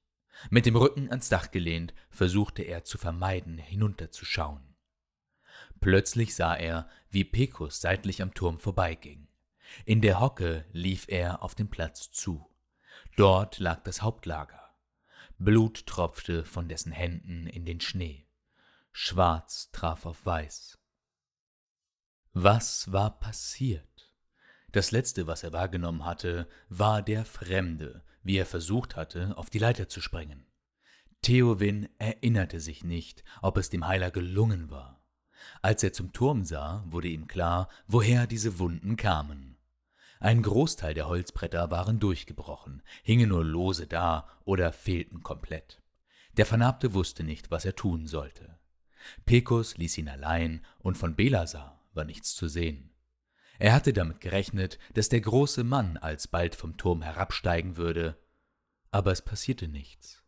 Mit 0.50 0.66
dem 0.66 0.76
Rücken 0.76 1.10
ans 1.10 1.28
Dach 1.28 1.50
gelehnt, 1.50 1.92
versuchte 2.10 2.62
er 2.62 2.84
zu 2.84 2.98
vermeiden, 2.98 3.58
hinunterzuschauen. 3.58 4.74
Plötzlich 5.80 6.34
sah 6.34 6.54
er, 6.54 6.88
wie 7.10 7.24
Pecos 7.24 7.80
seitlich 7.80 8.22
am 8.22 8.34
Turm 8.34 8.58
vorbeiging. 8.58 9.28
In 9.84 10.00
der 10.00 10.20
Hocke 10.20 10.64
lief 10.72 11.06
er 11.08 11.42
auf 11.42 11.54
den 11.54 11.68
Platz 11.68 12.10
zu. 12.10 12.48
Dort 13.16 13.58
lag 13.58 13.82
das 13.82 14.02
Hauptlager. 14.02 14.60
Blut 15.38 15.86
tropfte 15.86 16.44
von 16.44 16.68
dessen 16.68 16.92
Händen 16.92 17.46
in 17.46 17.64
den 17.64 17.80
Schnee. 17.80 18.26
Schwarz 18.94 19.70
traf 19.72 20.04
auf 20.04 20.26
Weiß. 20.26 20.78
Was 22.34 22.92
war 22.92 23.18
passiert? 23.18 24.14
Das 24.70 24.90
Letzte, 24.90 25.26
was 25.26 25.42
er 25.42 25.52
wahrgenommen 25.54 26.04
hatte, 26.04 26.46
war 26.68 27.02
der 27.02 27.24
Fremde, 27.24 28.04
wie 28.22 28.36
er 28.36 28.46
versucht 28.46 28.94
hatte, 28.94 29.36
auf 29.36 29.48
die 29.48 29.58
Leiter 29.58 29.88
zu 29.88 30.02
springen. 30.02 30.46
Theowin 31.22 31.88
erinnerte 31.98 32.60
sich 32.60 32.84
nicht, 32.84 33.24
ob 33.40 33.56
es 33.56 33.70
dem 33.70 33.86
Heiler 33.86 34.10
gelungen 34.10 34.70
war. 34.70 35.02
Als 35.62 35.82
er 35.82 35.94
zum 35.94 36.12
Turm 36.12 36.44
sah, 36.44 36.84
wurde 36.86 37.08
ihm 37.08 37.26
klar, 37.26 37.68
woher 37.86 38.26
diese 38.26 38.58
Wunden 38.58 38.96
kamen. 38.96 39.56
Ein 40.20 40.42
Großteil 40.42 40.94
der 40.94 41.08
Holzbretter 41.08 41.70
waren 41.70 41.98
durchgebrochen, 41.98 42.82
hingen 43.02 43.30
nur 43.30 43.44
lose 43.44 43.86
da 43.86 44.28
oder 44.44 44.72
fehlten 44.72 45.22
komplett. 45.22 45.80
Der 46.36 46.46
Vernarbte 46.46 46.94
wusste 46.94 47.24
nicht, 47.24 47.50
was 47.50 47.64
er 47.64 47.74
tun 47.74 48.06
sollte. 48.06 48.58
Pekos 49.24 49.76
ließ 49.76 49.98
ihn 49.98 50.08
allein, 50.08 50.64
und 50.78 50.98
von 50.98 51.16
Belasar 51.16 51.80
war 51.94 52.04
nichts 52.04 52.34
zu 52.34 52.48
sehen. 52.48 52.90
Er 53.58 53.72
hatte 53.72 53.92
damit 53.92 54.20
gerechnet, 54.20 54.78
dass 54.94 55.08
der 55.08 55.20
große 55.20 55.64
Mann 55.64 55.96
alsbald 55.96 56.54
vom 56.54 56.76
Turm 56.76 57.02
herabsteigen 57.02 57.76
würde, 57.76 58.18
aber 58.90 59.12
es 59.12 59.22
passierte 59.22 59.68
nichts. 59.68 60.22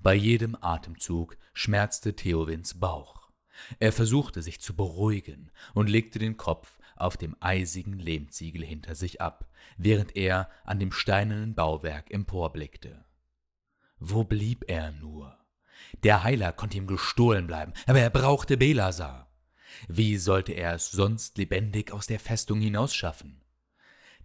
Bei 0.00 0.14
jedem 0.14 0.56
Atemzug 0.60 1.36
schmerzte 1.54 2.14
Theowins 2.14 2.80
Bauch. 2.80 3.30
Er 3.78 3.92
versuchte 3.92 4.42
sich 4.42 4.60
zu 4.60 4.74
beruhigen 4.74 5.50
und 5.74 5.88
legte 5.88 6.18
den 6.18 6.36
Kopf 6.36 6.78
auf 6.96 7.16
dem 7.16 7.36
eisigen 7.40 7.98
Lehmziegel 7.98 8.64
hinter 8.64 8.94
sich 8.94 9.20
ab, 9.20 9.48
während 9.76 10.16
er 10.16 10.50
an 10.64 10.78
dem 10.78 10.92
steinernen 10.92 11.54
Bauwerk 11.54 12.10
emporblickte. 12.10 13.04
Wo 13.98 14.24
blieb 14.24 14.64
er 14.68 14.92
nur? 14.92 15.37
Der 16.02 16.22
Heiler 16.22 16.52
konnte 16.52 16.76
ihm 16.76 16.86
gestohlen 16.86 17.46
bleiben, 17.46 17.72
aber 17.86 18.00
er 18.00 18.10
brauchte 18.10 18.56
Belasar. 18.56 19.30
Wie 19.88 20.16
sollte 20.16 20.52
er 20.52 20.74
es 20.74 20.90
sonst 20.90 21.38
lebendig 21.38 21.92
aus 21.92 22.06
der 22.06 22.20
Festung 22.20 22.60
hinausschaffen? 22.60 23.42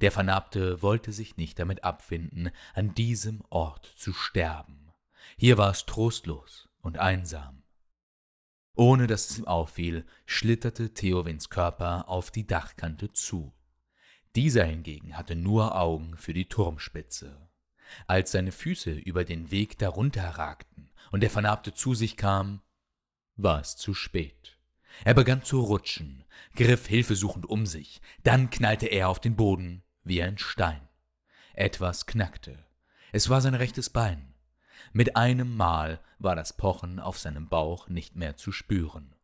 Der 0.01 0.11
Vernarbte 0.11 0.81
wollte 0.81 1.11
sich 1.11 1.37
nicht 1.37 1.59
damit 1.59 1.83
abfinden, 1.83 2.49
an 2.73 2.93
diesem 2.93 3.41
Ort 3.49 3.93
zu 3.95 4.13
sterben. 4.13 4.91
Hier 5.37 5.57
war 5.57 5.71
es 5.71 5.85
trostlos 5.85 6.69
und 6.81 6.97
einsam. 6.97 7.63
Ohne 8.75 9.07
dass 9.07 9.29
es 9.29 9.37
ihm 9.37 9.47
auffiel, 9.47 10.05
schlitterte 10.25 10.93
Theowins 10.93 11.49
Körper 11.49 12.09
auf 12.09 12.31
die 12.31 12.47
Dachkante 12.47 13.13
zu. 13.13 13.53
Dieser 14.35 14.65
hingegen 14.65 15.15
hatte 15.15 15.35
nur 15.35 15.79
Augen 15.79 16.17
für 16.17 16.33
die 16.33 16.49
Turmspitze. 16.49 17.49
Als 18.07 18.31
seine 18.31 18.51
Füße 18.51 18.91
über 18.91 19.23
den 19.23 19.51
Weg 19.51 19.77
darunter 19.77 20.27
ragten 20.29 20.91
und 21.11 21.21
der 21.21 21.29
Vernarbte 21.29 21.73
zu 21.73 21.93
sich 21.93 22.17
kam, 22.17 22.61
war 23.35 23.59
es 23.59 23.75
zu 23.75 23.93
spät. 23.93 24.57
Er 25.03 25.13
begann 25.13 25.43
zu 25.43 25.61
rutschen, 25.61 26.23
griff 26.55 26.87
hilfesuchend 26.87 27.45
um 27.47 27.65
sich, 27.65 28.01
dann 28.23 28.49
knallte 28.49 28.87
er 28.87 29.09
auf 29.09 29.19
den 29.19 29.35
Boden 29.35 29.83
wie 30.03 30.21
ein 30.21 30.37
Stein. 30.37 30.87
Etwas 31.53 32.05
knackte. 32.05 32.65
Es 33.11 33.29
war 33.29 33.41
sein 33.41 33.55
rechtes 33.55 33.89
Bein. 33.89 34.33
Mit 34.91 35.15
einem 35.15 35.55
Mal 35.55 35.99
war 36.19 36.35
das 36.35 36.55
Pochen 36.57 36.99
auf 36.99 37.17
seinem 37.17 37.47
Bauch 37.47 37.87
nicht 37.89 38.15
mehr 38.15 38.37
zu 38.37 38.51
spüren. 38.51 39.15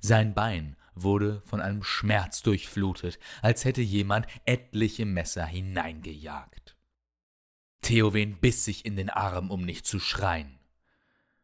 Sein 0.00 0.34
Bein 0.34 0.76
wurde 0.94 1.42
von 1.46 1.60
einem 1.60 1.82
Schmerz 1.82 2.42
durchflutet, 2.42 3.18
als 3.42 3.64
hätte 3.64 3.82
jemand 3.82 4.26
etliche 4.44 5.06
Messer 5.06 5.46
hineingejagt. 5.46 6.73
Theowen 7.84 8.38
biss 8.40 8.64
sich 8.64 8.86
in 8.86 8.96
den 8.96 9.10
Arm, 9.10 9.50
um 9.50 9.62
nicht 9.62 9.86
zu 9.86 10.00
schreien. 10.00 10.58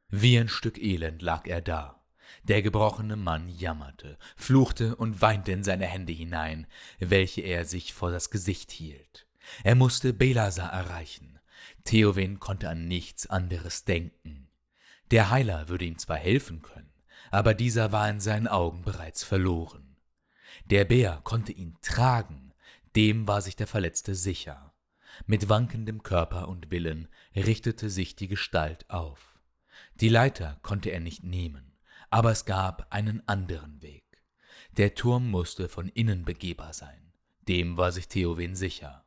Wie 0.08 0.38
ein 0.38 0.48
Stück 0.48 0.78
Elend 0.78 1.20
lag 1.20 1.46
er 1.46 1.60
da. 1.60 2.02
Der 2.44 2.62
gebrochene 2.62 3.16
Mann 3.16 3.50
jammerte, 3.50 4.16
fluchte 4.36 4.96
und 4.96 5.20
weinte 5.20 5.52
in 5.52 5.64
seine 5.64 5.84
Hände 5.84 6.14
hinein, 6.14 6.66
welche 6.98 7.42
er 7.42 7.66
sich 7.66 7.92
vor 7.92 8.10
das 8.10 8.30
Gesicht 8.30 8.70
hielt. 8.70 9.26
Er 9.64 9.74
musste 9.74 10.14
Belasar 10.14 10.72
erreichen. 10.72 11.38
Theowin 11.84 12.40
konnte 12.40 12.70
an 12.70 12.88
nichts 12.88 13.26
anderes 13.26 13.84
denken. 13.84 14.48
Der 15.10 15.28
Heiler 15.28 15.68
würde 15.68 15.84
ihm 15.84 15.98
zwar 15.98 16.16
helfen 16.16 16.62
können, 16.62 16.90
aber 17.30 17.52
dieser 17.52 17.92
war 17.92 18.08
in 18.08 18.20
seinen 18.20 18.48
Augen 18.48 18.80
bereits 18.80 19.24
verloren. 19.24 19.98
Der 20.64 20.86
Bär 20.86 21.20
konnte 21.22 21.52
ihn 21.52 21.76
tragen, 21.82 22.54
dem 22.96 23.28
war 23.28 23.42
sich 23.42 23.56
der 23.56 23.66
Verletzte 23.66 24.14
sicher. 24.14 24.69
Mit 25.26 25.48
wankendem 25.48 26.02
Körper 26.02 26.48
und 26.48 26.70
Willen 26.70 27.08
richtete 27.34 27.90
sich 27.90 28.16
die 28.16 28.28
Gestalt 28.28 28.88
auf. 28.90 29.38
Die 29.94 30.08
Leiter 30.08 30.58
konnte 30.62 30.90
er 30.90 31.00
nicht 31.00 31.22
nehmen, 31.24 31.76
aber 32.10 32.30
es 32.30 32.44
gab 32.44 32.92
einen 32.92 33.26
anderen 33.28 33.82
Weg. 33.82 34.04
Der 34.76 34.94
Turm 34.94 35.30
musste 35.30 35.68
von 35.68 35.88
innen 35.88 36.24
begehbar 36.24 36.72
sein. 36.72 37.12
Dem 37.48 37.76
war 37.76 37.92
sich 37.92 38.08
Theowin 38.08 38.54
sicher. 38.54 39.04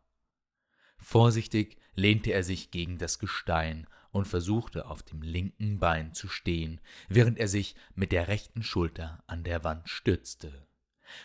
Vorsichtig 0.97 1.77
lehnte 1.95 2.31
er 2.31 2.43
sich 2.43 2.71
gegen 2.71 2.97
das 2.97 3.19
Gestein 3.19 3.87
und 4.11 4.27
versuchte 4.27 4.85
auf 4.87 5.03
dem 5.03 5.21
linken 5.21 5.79
Bein 5.79 6.13
zu 6.13 6.27
stehen, 6.27 6.79
während 7.09 7.39
er 7.39 7.47
sich 7.47 7.75
mit 7.95 8.11
der 8.11 8.27
rechten 8.27 8.63
Schulter 8.63 9.23
an 9.27 9.43
der 9.43 9.63
Wand 9.63 9.89
stützte. 9.89 10.67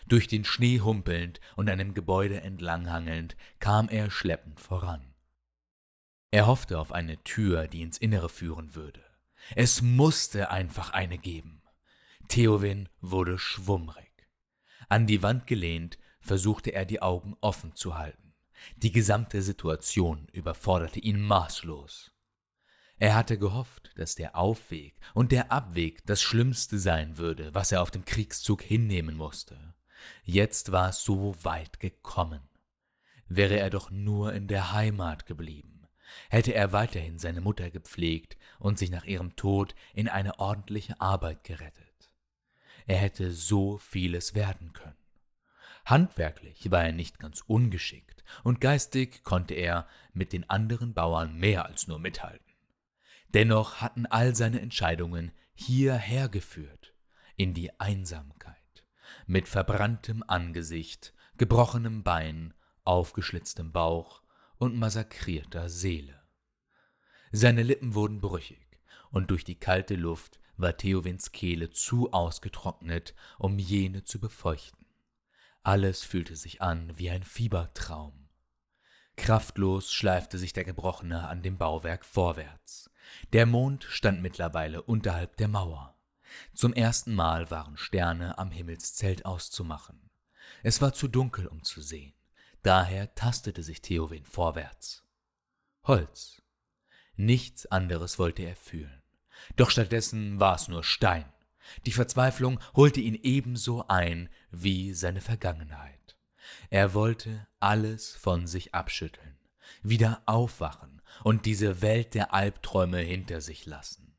Durch 0.07 0.27
den 0.27 0.45
Schnee 0.45 0.79
humpelnd 0.79 1.39
und 1.55 1.69
einem 1.69 1.93
Gebäude 1.93 2.41
entlanghangelnd 2.41 3.35
kam 3.59 3.89
er 3.89 4.11
schleppend 4.11 4.59
voran. 4.59 5.13
Er 6.31 6.47
hoffte 6.47 6.79
auf 6.79 6.91
eine 6.91 7.23
Tür, 7.23 7.67
die 7.67 7.81
ins 7.81 7.97
Innere 7.97 8.29
führen 8.29 8.75
würde. 8.75 9.03
Es 9.55 9.81
musste 9.81 10.51
einfach 10.51 10.91
eine 10.91 11.17
geben. 11.17 11.61
Theowin 12.27 12.89
wurde 13.01 13.39
schwummrig. 13.39 14.05
An 14.89 15.07
die 15.07 15.23
Wand 15.23 15.47
gelehnt, 15.47 15.97
versuchte 16.21 16.71
er 16.71 16.85
die 16.85 17.01
Augen 17.01 17.35
offen 17.41 17.75
zu 17.75 17.97
halten. 17.97 18.35
Die 18.75 18.91
gesamte 18.91 19.41
Situation 19.41 20.27
überforderte 20.31 20.99
ihn 20.99 21.21
maßlos. 21.21 22.11
Er 22.99 23.15
hatte 23.15 23.37
gehofft, 23.37 23.91
dass 23.95 24.15
der 24.15 24.35
Aufweg 24.35 24.99
und 25.13 25.31
der 25.31 25.51
Abweg 25.53 26.05
das 26.05 26.21
Schlimmste 26.21 26.77
sein 26.77 27.17
würde, 27.17 27.53
was 27.53 27.71
er 27.71 27.81
auf 27.81 27.91
dem 27.91 28.03
Kriegszug 28.03 28.61
hinnehmen 28.61 29.15
musste. 29.15 29.73
Jetzt 30.23 30.73
war 30.73 30.89
es 30.89 31.03
so 31.03 31.33
weit 31.43 31.79
gekommen. 31.79 32.41
Wäre 33.27 33.57
er 33.57 33.69
doch 33.69 33.89
nur 33.89 34.33
in 34.33 34.47
der 34.47 34.73
Heimat 34.73 35.25
geblieben, 35.25 35.87
hätte 36.29 36.53
er 36.53 36.73
weiterhin 36.73 37.19
seine 37.19 37.41
Mutter 37.41 37.69
gepflegt 37.69 38.37
und 38.59 38.77
sich 38.77 38.91
nach 38.91 39.05
ihrem 39.05 39.35
Tod 39.37 39.75
in 39.93 40.09
eine 40.09 40.39
ordentliche 40.39 40.99
Arbeit 40.99 41.43
gerettet. 41.45 42.11
Er 42.85 42.97
hätte 42.97 43.31
so 43.31 43.77
vieles 43.77 44.35
werden 44.35 44.73
können. 44.73 44.95
Handwerklich 45.85 46.69
war 46.69 46.83
er 46.83 46.91
nicht 46.91 47.19
ganz 47.19 47.43
ungeschickt, 47.47 48.23
und 48.43 48.61
geistig 48.61 49.23
konnte 49.23 49.53
er 49.53 49.87
mit 50.13 50.33
den 50.33 50.49
anderen 50.49 50.93
Bauern 50.93 51.37
mehr 51.37 51.65
als 51.65 51.87
nur 51.87 51.99
mithalten. 51.99 52.48
Dennoch 53.33 53.75
hatten 53.81 54.05
all 54.05 54.35
seine 54.35 54.59
Entscheidungen 54.59 55.31
hierher 55.53 56.29
geführt, 56.29 56.93
in 57.35 57.53
die 57.53 57.79
Einsamkeit, 57.79 58.55
mit 59.27 59.47
verbranntem 59.47 60.23
Angesicht, 60.27 61.13
gebrochenem 61.37 62.03
Bein, 62.03 62.53
aufgeschlitztem 62.85 63.71
Bauch 63.71 64.23
und 64.57 64.75
massakrierter 64.75 65.69
Seele. 65.69 66.21
Seine 67.31 67.63
Lippen 67.63 67.93
wurden 67.93 68.19
brüchig, 68.19 68.79
und 69.11 69.29
durch 69.31 69.43
die 69.43 69.59
kalte 69.59 69.95
Luft 69.95 70.39
war 70.57 70.75
Theowins 70.75 71.31
Kehle 71.31 71.69
zu 71.69 72.11
ausgetrocknet, 72.11 73.15
um 73.37 73.59
jene 73.59 74.03
zu 74.03 74.19
befeuchten. 74.19 74.85
Alles 75.61 76.03
fühlte 76.03 76.35
sich 76.35 76.61
an 76.61 76.97
wie 76.97 77.09
ein 77.09 77.23
Fiebertraum. 77.23 78.29
Kraftlos 79.15 79.93
schleifte 79.93 80.37
sich 80.37 80.53
der 80.53 80.63
Gebrochene 80.63 81.27
an 81.27 81.43
dem 81.43 81.57
Bauwerk 81.57 82.05
vorwärts. 82.05 82.88
Der 83.33 83.45
Mond 83.45 83.83
stand 83.83 84.21
mittlerweile 84.21 84.81
unterhalb 84.81 85.37
der 85.37 85.47
Mauer. 85.47 85.95
Zum 86.53 86.73
ersten 86.73 87.15
Mal 87.15 87.49
waren 87.51 87.77
Sterne 87.77 88.37
am 88.37 88.51
Himmelszelt 88.51 89.25
auszumachen. 89.25 90.09
Es 90.63 90.81
war 90.81 90.93
zu 90.93 91.07
dunkel, 91.07 91.47
um 91.47 91.63
zu 91.63 91.81
sehen. 91.81 92.13
Daher 92.61 93.13
tastete 93.15 93.63
sich 93.63 93.81
Theowin 93.81 94.25
vorwärts. 94.25 95.03
Holz. 95.83 96.41
Nichts 97.15 97.65
anderes 97.65 98.19
wollte 98.19 98.43
er 98.43 98.55
fühlen. 98.55 99.01
Doch 99.55 99.69
stattdessen 99.69 100.39
war 100.39 100.55
es 100.55 100.67
nur 100.67 100.83
Stein. 100.83 101.31
Die 101.85 101.91
Verzweiflung 101.91 102.59
holte 102.75 102.99
ihn 102.99 103.15
ebenso 103.15 103.87
ein 103.87 104.29
wie 104.51 104.93
seine 104.93 105.21
Vergangenheit. 105.21 106.17
Er 106.69 106.93
wollte 106.93 107.47
alles 107.59 108.15
von 108.15 108.47
sich 108.47 108.73
abschütteln, 108.73 109.37
wieder 109.83 110.23
aufwachen 110.25 110.98
und 111.23 111.45
diese 111.45 111.81
Welt 111.81 112.13
der 112.13 112.33
Albträume 112.33 112.99
hinter 112.99 113.41
sich 113.41 113.65
lassen. 113.65 114.15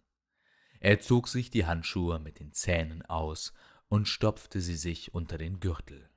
Er 0.81 1.01
zog 1.01 1.29
sich 1.29 1.51
die 1.51 1.67
Handschuhe 1.67 2.19
mit 2.19 2.41
den 2.41 2.53
Zähnen 2.53 3.03
aus 3.03 3.53
und 3.89 4.09
stopfte 4.09 4.61
sie 4.61 4.77
sich 4.77 5.15
unter 5.15 5.37
den 5.37 5.61
Gürtel. 5.61 6.09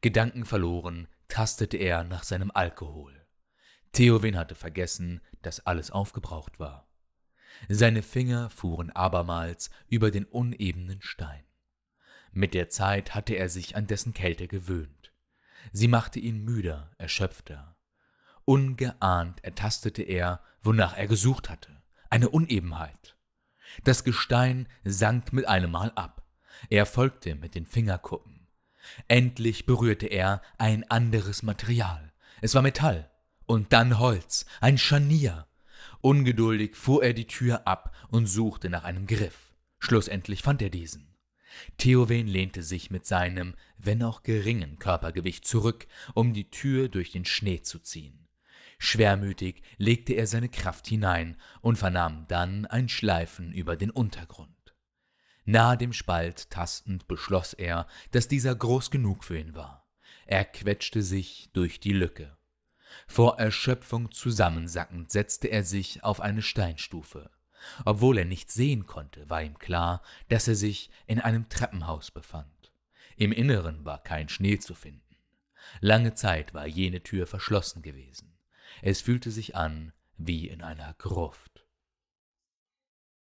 Gedankenverloren 0.00 1.08
tastete 1.28 1.76
er 1.76 2.04
nach 2.04 2.24
seinem 2.24 2.50
Alkohol. 2.52 3.26
Theowin 3.92 4.36
hatte 4.36 4.54
vergessen, 4.54 5.20
dass 5.42 5.66
alles 5.66 5.90
aufgebraucht 5.90 6.58
war. 6.58 6.88
Seine 7.68 8.02
Finger 8.02 8.50
fuhren 8.50 8.90
abermals 8.90 9.70
über 9.88 10.10
den 10.10 10.24
unebenen 10.24 11.02
Stein. 11.02 11.44
Mit 12.32 12.54
der 12.54 12.70
Zeit 12.70 13.14
hatte 13.14 13.34
er 13.34 13.48
sich 13.48 13.76
an 13.76 13.86
dessen 13.86 14.14
Kälte 14.14 14.48
gewöhnt. 14.48 15.12
Sie 15.72 15.88
machte 15.88 16.18
ihn 16.18 16.42
müder, 16.42 16.90
erschöpfter. 16.98 17.71
Ungeahnt 18.44 19.42
ertastete 19.44 20.02
er, 20.02 20.40
wonach 20.62 20.96
er 20.96 21.06
gesucht 21.06 21.48
hatte, 21.48 21.82
eine 22.10 22.28
Unebenheit. 22.28 23.16
Das 23.84 24.04
Gestein 24.04 24.68
sank 24.84 25.32
mit 25.32 25.46
einem 25.46 25.70
Mal 25.70 25.92
ab. 25.94 26.26
Er 26.68 26.86
folgte 26.86 27.34
mit 27.34 27.54
den 27.54 27.66
Fingerkuppen. 27.66 28.48
Endlich 29.08 29.64
berührte 29.64 30.06
er 30.06 30.42
ein 30.58 30.88
anderes 30.90 31.42
Material. 31.42 32.12
Es 32.40 32.54
war 32.54 32.62
Metall 32.62 33.10
und 33.46 33.72
dann 33.72 33.98
Holz, 33.98 34.44
ein 34.60 34.76
Scharnier, 34.76 35.46
Ungeduldig 36.02 36.74
fuhr 36.74 37.04
er 37.04 37.12
die 37.12 37.28
Tür 37.28 37.66
ab 37.66 37.94
und 38.10 38.26
suchte 38.26 38.68
nach 38.68 38.82
einem 38.82 39.06
Griff. 39.06 39.52
Schlussendlich 39.78 40.42
fand 40.42 40.60
er 40.60 40.68
diesen. 40.68 41.14
Theowen 41.78 42.26
lehnte 42.26 42.64
sich 42.64 42.90
mit 42.90 43.06
seinem, 43.06 43.54
wenn 43.78 44.02
auch 44.02 44.24
geringen 44.24 44.80
Körpergewicht 44.80 45.46
zurück, 45.46 45.86
um 46.14 46.32
die 46.34 46.50
Tür 46.50 46.88
durch 46.88 47.12
den 47.12 47.24
Schnee 47.24 47.62
zu 47.62 47.78
ziehen. 47.78 48.21
Schwermütig 48.84 49.62
legte 49.78 50.12
er 50.14 50.26
seine 50.26 50.48
Kraft 50.48 50.88
hinein 50.88 51.36
und 51.60 51.76
vernahm 51.76 52.26
dann 52.26 52.66
ein 52.66 52.88
Schleifen 52.88 53.52
über 53.52 53.76
den 53.76 53.92
Untergrund. 53.92 54.74
Nahe 55.44 55.78
dem 55.78 55.92
Spalt 55.92 56.50
tastend 56.50 57.06
beschloss 57.06 57.52
er, 57.52 57.86
dass 58.10 58.26
dieser 58.26 58.56
groß 58.56 58.90
genug 58.90 59.22
für 59.22 59.38
ihn 59.38 59.54
war. 59.54 59.88
Er 60.26 60.44
quetschte 60.44 61.02
sich 61.02 61.48
durch 61.52 61.78
die 61.78 61.92
Lücke. 61.92 62.36
Vor 63.06 63.38
Erschöpfung 63.38 64.10
zusammensackend 64.10 65.12
setzte 65.12 65.46
er 65.46 65.62
sich 65.62 66.02
auf 66.02 66.20
eine 66.20 66.42
Steinstufe. 66.42 67.30
Obwohl 67.84 68.18
er 68.18 68.24
nichts 68.24 68.54
sehen 68.54 68.86
konnte, 68.86 69.30
war 69.30 69.44
ihm 69.44 69.60
klar, 69.60 70.02
dass 70.28 70.48
er 70.48 70.56
sich 70.56 70.90
in 71.06 71.20
einem 71.20 71.48
Treppenhaus 71.48 72.10
befand. 72.10 72.72
Im 73.16 73.30
Inneren 73.30 73.84
war 73.84 74.02
kein 74.02 74.28
Schnee 74.28 74.58
zu 74.58 74.74
finden. 74.74 75.16
Lange 75.78 76.14
Zeit 76.14 76.52
war 76.52 76.66
jene 76.66 77.04
Tür 77.04 77.28
verschlossen 77.28 77.82
gewesen. 77.82 78.31
Es 78.80 79.00
fühlte 79.00 79.30
sich 79.30 79.56
an 79.56 79.92
wie 80.16 80.48
in 80.48 80.62
einer 80.62 80.94
Gruft. 80.94 81.66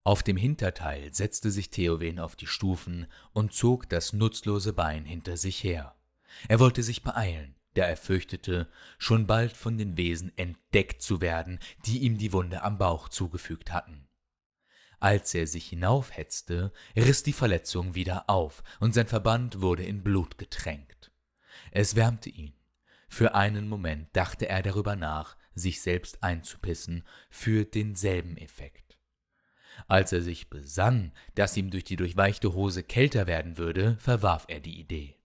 Auf 0.05 0.23
dem 0.23 0.37
Hinterteil 0.37 1.15
setzte 1.15 1.51
sich 1.51 1.71
Theowen 1.71 2.19
auf 2.19 2.37
die 2.37 2.47
Stufen 2.47 3.07
und 3.33 3.55
zog 3.55 3.89
das 3.89 4.13
nutzlose 4.13 4.75
Bein 4.75 5.07
hinter 5.07 5.37
sich 5.37 5.65
her. 5.65 5.95
Er 6.47 6.61
wollte 6.61 6.83
sich 6.83 7.03
beeilen, 7.03 7.55
da 7.73 7.85
er 7.85 7.97
fürchtete, 7.97 8.69
schon 8.99 9.27
bald 9.27 9.53
von 9.53 9.79
den 9.79 9.97
Wesen 9.97 10.37
entdeckt 10.37 11.03
zu 11.03 11.21
werden, 11.21 11.59
die 11.87 12.01
ihm 12.01 12.19
die 12.19 12.33
Wunde 12.33 12.63
am 12.63 12.77
Bauch 12.77 13.09
zugefügt 13.09 13.73
hatten. 13.73 14.07
Als 15.01 15.35
er 15.35 15.47
sich 15.47 15.69
hinaufhetzte, 15.69 16.73
riss 16.97 17.23
die 17.23 17.33
Verletzung 17.33 17.95
wieder 17.95 18.29
auf, 18.29 18.63
und 18.81 18.95
sein 18.95 19.07
Verband 19.07 19.61
wurde 19.61 19.85
in 19.85 20.03
Blut 20.03 20.39
getränkt. 20.39 21.13
Es 21.71 21.97
wärmte 21.97 22.31
ihn. 22.31 22.55
Für 23.15 23.37
einen 23.37 23.69
Moment 23.69 24.09
dachte 24.17 24.49
er 24.49 24.61
darüber 24.61 24.97
nach, 24.97 25.37
sich 25.55 25.83
selbst 25.83 26.25
einzupissen, 26.25 27.05
für 27.31 27.65
denselben 27.65 28.37
Effekt. 28.37 28.99
Als 29.87 30.13
er 30.13 30.21
sich 30.21 30.51
besann, 30.51 31.13
dass 31.37 31.57
ihm 31.57 31.71
durch 31.71 31.85
die 31.85 31.95
durchweichte 31.95 32.55
Hose 32.55 32.83
kälter 32.83 33.29
werden 33.29 33.57
würde, 33.57 33.97
verwarf 34.01 34.47
er 34.49 34.59
die 34.59 34.81
Idee. 34.81 35.17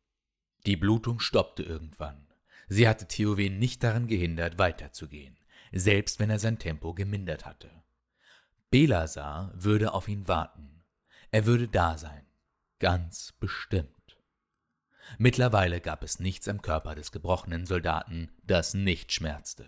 Die 0.67 0.75
Blutung 0.75 1.19
stoppte 1.19 1.63
irgendwann. 1.63 2.27
Sie 2.67 2.87
hatte 2.87 3.07
Theowen 3.07 3.57
nicht 3.57 3.83
daran 3.83 4.05
gehindert, 4.05 4.59
weiterzugehen, 4.59 5.39
selbst 5.71 6.19
wenn 6.19 6.29
er 6.29 6.37
sein 6.37 6.59
Tempo 6.59 6.93
gemindert 6.93 7.47
hatte. 7.47 7.71
Belasar 8.69 9.51
würde 9.55 9.95
auf 9.95 10.07
ihn 10.07 10.27
warten. 10.27 10.83
Er 11.31 11.47
würde 11.47 11.67
da 11.67 11.97
sein. 11.97 12.27
Ganz 12.77 13.31
bestimmt. 13.39 13.98
Mittlerweile 15.17 15.81
gab 15.81 16.03
es 16.03 16.19
nichts 16.19 16.47
am 16.47 16.61
Körper 16.61 16.95
des 16.95 17.11
gebrochenen 17.11 17.65
Soldaten, 17.65 18.29
das 18.43 18.73
nicht 18.73 19.11
schmerzte. 19.11 19.65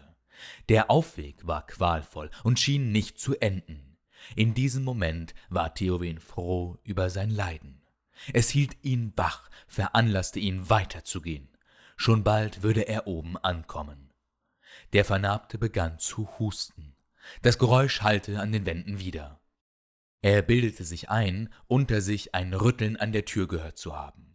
Der 0.70 0.90
Aufweg 0.90 1.46
war 1.46 1.66
qualvoll 1.66 2.30
und 2.44 2.60
schien 2.60 2.92
nicht 2.92 3.20
zu 3.20 3.36
enden. 3.40 3.98
In 4.36 4.54
diesem 4.54 4.84
Moment 4.84 5.34
war 5.50 5.74
Theowen 5.74 6.20
froh 6.20 6.78
über 6.84 7.10
sein 7.10 7.30
Leiden. 7.30 7.82
Es 8.34 8.50
hielt 8.50 8.78
ihn 8.84 9.14
wach, 9.16 9.50
veranlasste 9.68 10.40
ihn 10.40 10.70
weiterzugehen. 10.70 11.50
Schon 11.98 12.24
bald 12.24 12.64
würde 12.64 12.88
er 12.88 13.08
oben 13.08 13.38
ankommen. 13.38 14.12
Der 14.94 15.06
Vernarbte 15.06 15.58
begann 15.58 16.00
zu 16.00 16.30
husten. 16.40 16.96
Das 17.42 17.58
Geräusch 17.58 18.02
hallte 18.02 18.40
an 18.40 18.52
den 18.52 18.66
Wänden 18.66 19.00
wieder. 19.00 19.42
Er 20.22 20.42
bildete 20.42 20.84
sich 20.84 21.10
ein, 21.10 21.50
unter 21.68 22.02
sich 22.02 22.36
ein 22.36 22.54
Rütteln 22.54 22.96
an 22.98 23.12
der 23.12 23.26
Tür 23.26 23.48
gehört 23.48 23.78
zu 23.78 23.96
haben. 23.96 24.31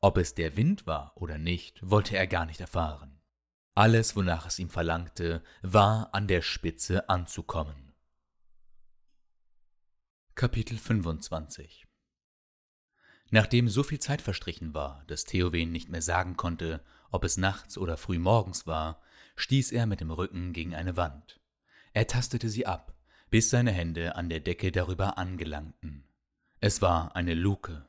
Ob 0.00 0.16
es 0.16 0.34
der 0.34 0.56
Wind 0.56 0.86
war 0.86 1.12
oder 1.16 1.38
nicht, 1.38 1.80
wollte 1.82 2.16
er 2.16 2.28
gar 2.28 2.46
nicht 2.46 2.60
erfahren. 2.60 3.20
Alles, 3.74 4.14
wonach 4.14 4.46
es 4.46 4.58
ihm 4.58 4.70
verlangte, 4.70 5.42
war 5.62 6.14
an 6.14 6.28
der 6.28 6.42
Spitze 6.42 7.08
anzukommen. 7.08 7.92
Kapitel 10.36 10.78
25 10.78 11.84
Nachdem 13.30 13.68
so 13.68 13.82
viel 13.82 13.98
Zeit 13.98 14.22
verstrichen 14.22 14.72
war, 14.72 15.02
dass 15.08 15.24
Theowen 15.24 15.72
nicht 15.72 15.88
mehr 15.88 16.00
sagen 16.00 16.36
konnte, 16.36 16.80
ob 17.10 17.24
es 17.24 17.36
nachts 17.36 17.76
oder 17.76 17.96
früh 17.96 18.20
morgens 18.20 18.68
war, 18.68 19.02
stieß 19.34 19.72
er 19.72 19.86
mit 19.86 20.00
dem 20.00 20.12
Rücken 20.12 20.52
gegen 20.52 20.76
eine 20.76 20.96
Wand. 20.96 21.40
Er 21.92 22.06
tastete 22.06 22.48
sie 22.48 22.66
ab, 22.66 22.94
bis 23.30 23.50
seine 23.50 23.72
Hände 23.72 24.14
an 24.14 24.28
der 24.28 24.40
Decke 24.40 24.70
darüber 24.70 25.18
angelangten. 25.18 26.04
Es 26.60 26.80
war 26.80 27.16
eine 27.16 27.34
Luke. 27.34 27.87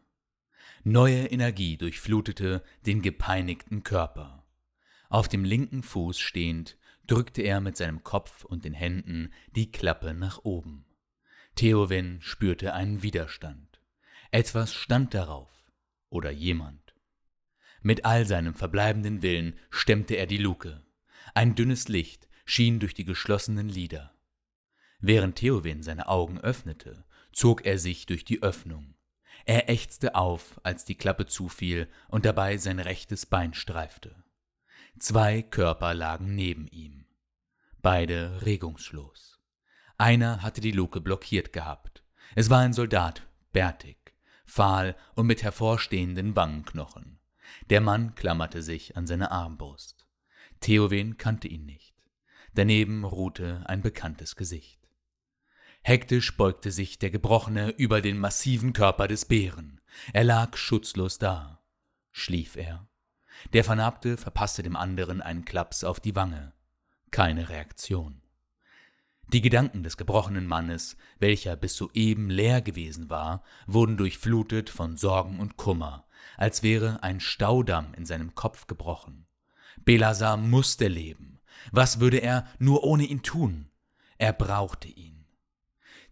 Neue 0.84 1.26
Energie 1.28 1.78
durchflutete 1.78 2.64
den 2.86 3.02
gepeinigten 3.02 3.84
Körper. 3.84 4.46
Auf 5.10 5.28
dem 5.28 5.44
linken 5.44 5.84
Fuß 5.84 6.20
stehend, 6.20 6.78
drückte 7.08 7.42
er 7.42 7.60
mit 7.60 7.76
seinem 7.76 8.04
Kopf 8.04 8.46
und 8.46 8.64
den 8.66 8.74
Händen 8.74 9.34
die 9.56 9.72
Klappe 9.72 10.14
nach 10.14 10.40
oben. 10.44 10.86
Theowin 11.56 12.22
spürte 12.22 12.74
einen 12.74 13.02
Widerstand. 13.02 13.82
Etwas 14.32 14.74
stand 14.74 15.14
darauf. 15.14 15.50
Oder 16.10 16.32
jemand. 16.32 16.96
Mit 17.82 18.06
all 18.06 18.26
seinem 18.26 18.54
verbleibenden 18.54 19.22
Willen 19.22 19.58
stemmte 19.70 20.16
er 20.16 20.28
die 20.28 20.38
Luke. 20.38 20.84
Ein 21.34 21.56
dünnes 21.56 21.88
Licht 21.88 22.30
schien 22.46 22.80
durch 22.80 22.94
die 22.94 23.06
geschlossenen 23.06 23.70
Lider. 23.70 24.14
Während 25.00 25.38
Theowin 25.38 25.84
seine 25.84 26.08
Augen 26.08 26.40
öffnete, 26.40 27.06
zog 27.32 27.66
er 27.66 27.78
sich 27.78 28.06
durch 28.06 28.26
die 28.26 28.42
Öffnung. 28.42 28.96
Er 29.46 29.70
ächzte 29.70 30.16
auf, 30.16 30.60
als 30.64 30.86
die 30.86 30.96
Klappe 30.96 31.26
zufiel 31.26 31.88
und 32.08 32.26
dabei 32.26 32.58
sein 32.58 32.80
rechtes 32.80 33.26
Bein 33.26 33.54
streifte. 33.54 34.24
Zwei 35.00 35.42
Körper 35.42 35.94
lagen 35.94 36.36
neben 36.36 36.68
ihm, 36.68 37.06
beide 37.82 38.46
regungslos. 38.46 39.40
Einer 39.98 40.42
hatte 40.42 40.62
die 40.62 40.72
Luke 40.72 41.02
blockiert 41.02 41.54
gehabt. 41.54 42.04
Es 42.36 42.50
war 42.50 42.60
ein 42.60 42.74
Soldat, 42.74 43.28
bärtig, 43.52 44.14
fahl 44.46 44.96
und 45.16 45.28
mit 45.28 45.44
hervorstehenden 45.44 46.36
Wangenknochen. 46.36 47.20
Der 47.70 47.82
Mann 47.82 48.16
klammerte 48.16 48.62
sich 48.62 48.96
an 48.98 49.08
seine 49.08 49.32
Armbrust. 49.32 50.08
Theowen 50.60 51.18
kannte 51.18 51.48
ihn 51.48 51.66
nicht. 51.66 51.96
Daneben 52.54 53.06
ruhte 53.06 53.64
ein 53.68 53.82
bekanntes 53.82 54.36
Gesicht. 54.36 54.79
Hektisch 55.82 56.36
beugte 56.36 56.72
sich 56.72 57.00
der 57.00 57.10
Gebrochene 57.10 57.70
über 57.72 58.02
den 58.02 58.18
massiven 58.18 58.74
Körper 58.74 59.08
des 59.08 59.26
Bären. 59.26 59.82
Er 60.14 60.24
lag 60.24 60.56
schutzlos 60.58 61.18
da. 61.18 61.62
Schlief 62.12 62.56
er? 62.56 62.88
Der 63.54 63.64
Vernarbte 63.64 64.18
verpasste 64.18 64.64
dem 64.64 64.76
anderen 64.76 65.22
einen 65.22 65.46
Klaps 65.46 65.84
auf 65.84 66.00
die 66.00 66.16
Wange. 66.16 66.54
Keine 67.12 67.50
Reaktion. 67.50 68.22
Die 69.32 69.42
Gedanken 69.42 69.84
des 69.84 69.98
gebrochenen 69.98 70.48
Mannes, 70.48 70.98
welcher 71.20 71.56
bis 71.56 71.76
soeben 71.76 72.30
leer 72.30 72.62
gewesen 72.62 73.10
war, 73.10 73.44
wurden 73.68 73.96
durchflutet 73.96 74.72
von 74.72 74.98
Sorgen 74.98 75.40
und 75.40 75.56
Kummer, 75.56 76.08
als 76.36 76.64
wäre 76.64 77.04
ein 77.04 77.20
Staudamm 77.20 77.94
in 77.94 78.06
seinem 78.06 78.34
Kopf 78.34 78.66
gebrochen. 78.66 79.28
Belasar 79.86 80.36
musste 80.38 80.88
leben. 80.88 81.40
Was 81.72 82.00
würde 82.00 82.18
er 82.18 82.48
nur 82.58 82.84
ohne 82.84 83.04
ihn 83.04 83.22
tun? 83.22 83.70
Er 84.18 84.34
brauchte 84.34 84.88
ihn. 84.88 85.09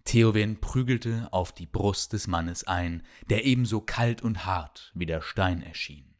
Theowen 0.08 0.62
prügelte 0.62 1.28
auf 1.34 1.51
die 1.51 1.66
Brust 1.66 2.14
des 2.14 2.28
Mannes 2.28 2.64
ein, 2.64 3.03
der 3.30 3.43
ebenso 3.43 3.82
kalt 3.82 4.22
und 4.22 4.45
hart 4.45 4.93
wie 4.95 5.05
der 5.05 5.22
Stein 5.22 5.62
erschien. 5.62 6.16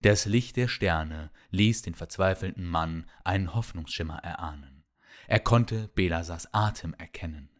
Das 0.00 0.24
Licht 0.24 0.56
der 0.56 0.68
Sterne 0.68 1.30
ließ 1.50 1.82
den 1.82 1.94
verzweifelten 1.94 2.66
Mann 2.66 3.04
einen 3.22 3.54
Hoffnungsschimmer 3.54 4.16
erahnen. 4.20 4.84
Er 5.28 5.40
konnte 5.40 5.88
Belasas 5.88 6.54
Atem 6.54 6.94
erkennen. 6.94 7.50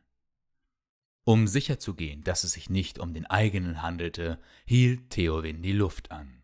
Um 1.25 1.47
sicherzugehen, 1.47 2.25
dass 2.25 2.45
es 2.45 2.53
sich 2.53 2.71
nicht 2.71 2.99
um 2.99 3.13
den 3.13 3.27
eigenen 3.27 3.83
handelte, 3.83 4.41
hielt 4.65 5.11
Theowin 5.11 5.61
die 5.61 5.73
Luft 5.73 6.11
an. 6.11 6.43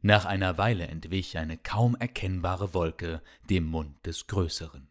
Nach 0.00 0.24
einer 0.24 0.56
Weile 0.56 0.88
entwich 0.88 1.36
eine 1.36 1.58
kaum 1.58 1.96
erkennbare 1.96 2.72
Wolke 2.72 3.20
dem 3.50 3.66
Mund 3.66 4.06
des 4.06 4.26
Größeren. 4.26 4.88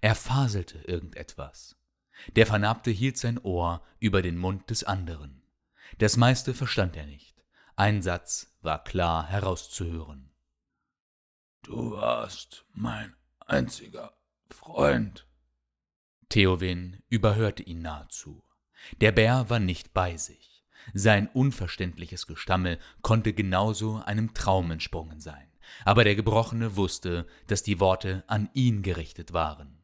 Er 0.00 0.14
faselte 0.14 0.78
irgendetwas. 0.86 1.77
Der 2.36 2.46
Vernarbte 2.46 2.90
hielt 2.90 3.18
sein 3.18 3.38
Ohr 3.38 3.82
über 3.98 4.22
den 4.22 4.36
Mund 4.36 4.70
des 4.70 4.84
anderen. 4.84 5.42
Das 5.98 6.16
meiste 6.16 6.54
verstand 6.54 6.96
er 6.96 7.06
nicht. 7.06 7.44
Ein 7.76 8.02
Satz 8.02 8.56
war 8.60 8.82
klar 8.82 9.26
herauszuhören. 9.26 10.30
Du 11.62 11.92
warst 11.92 12.64
mein 12.72 13.14
einziger 13.40 14.16
Freund. 14.50 15.26
Theowin 16.28 17.02
überhörte 17.08 17.62
ihn 17.62 17.82
nahezu. 17.82 18.44
Der 19.00 19.12
Bär 19.12 19.48
war 19.48 19.60
nicht 19.60 19.94
bei 19.94 20.16
sich. 20.16 20.64
Sein 20.94 21.28
unverständliches 21.28 22.26
Gestammel 22.26 22.78
konnte 23.02 23.32
genauso 23.32 23.96
einem 24.04 24.34
Traum 24.34 24.70
entsprungen 24.70 25.20
sein, 25.20 25.48
aber 25.84 26.04
der 26.04 26.16
Gebrochene 26.16 26.76
wusste, 26.76 27.26
dass 27.46 27.62
die 27.62 27.80
Worte 27.80 28.24
an 28.26 28.48
ihn 28.54 28.82
gerichtet 28.82 29.32
waren. 29.32 29.77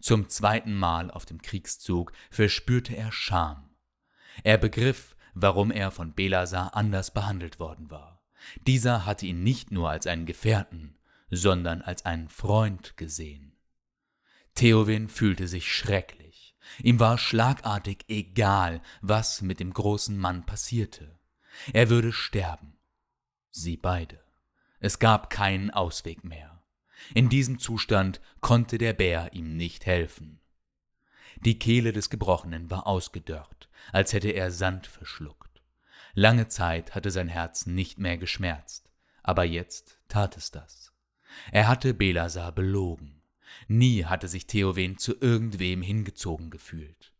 Zum 0.00 0.28
zweiten 0.28 0.74
Mal 0.74 1.10
auf 1.10 1.26
dem 1.26 1.42
Kriegszug 1.42 2.12
verspürte 2.30 2.96
er 2.96 3.12
Scham. 3.12 3.70
Er 4.44 4.58
begriff, 4.58 5.16
warum 5.34 5.70
er 5.70 5.90
von 5.90 6.14
Belasar 6.14 6.74
anders 6.74 7.12
behandelt 7.12 7.58
worden 7.58 7.90
war. 7.90 8.22
Dieser 8.66 9.06
hatte 9.06 9.26
ihn 9.26 9.42
nicht 9.42 9.70
nur 9.70 9.90
als 9.90 10.06
einen 10.06 10.26
Gefährten, 10.26 10.98
sondern 11.30 11.82
als 11.82 12.04
einen 12.04 12.28
Freund 12.28 12.96
gesehen. 12.96 13.56
Theowin 14.54 15.08
fühlte 15.08 15.48
sich 15.48 15.72
schrecklich. 15.72 16.56
Ihm 16.82 16.98
war 16.98 17.18
schlagartig 17.18 18.04
egal, 18.08 18.82
was 19.02 19.42
mit 19.42 19.60
dem 19.60 19.72
großen 19.72 20.16
Mann 20.16 20.46
passierte. 20.46 21.18
Er 21.72 21.90
würde 21.90 22.12
sterben. 22.12 22.76
Sie 23.50 23.76
beide. 23.76 24.20
Es 24.80 24.98
gab 24.98 25.30
keinen 25.30 25.70
Ausweg 25.70 26.24
mehr. 26.24 26.55
In 27.14 27.28
diesem 27.28 27.58
Zustand 27.58 28.20
konnte 28.40 28.78
der 28.78 28.92
Bär 28.92 29.32
ihm 29.32 29.56
nicht 29.56 29.86
helfen. 29.86 30.40
Die 31.44 31.58
Kehle 31.58 31.92
des 31.92 32.10
Gebrochenen 32.10 32.70
war 32.70 32.86
ausgedörrt, 32.86 33.68
als 33.92 34.12
hätte 34.12 34.30
er 34.30 34.50
Sand 34.50 34.86
verschluckt. 34.86 35.62
Lange 36.14 36.48
Zeit 36.48 36.94
hatte 36.94 37.10
sein 37.10 37.28
Herz 37.28 37.66
nicht 37.66 37.98
mehr 37.98 38.16
geschmerzt, 38.16 38.90
aber 39.22 39.44
jetzt 39.44 39.98
tat 40.08 40.36
es 40.36 40.50
das. 40.50 40.92
Er 41.52 41.68
hatte 41.68 41.92
Belasar 41.92 42.52
belogen. 42.52 43.22
Nie 43.68 44.04
hatte 44.04 44.28
sich 44.28 44.46
Theowen 44.46 44.98
zu 44.98 45.14
irgendwem 45.20 45.82
hingezogen 45.82 46.50
gefühlt. 46.50 47.12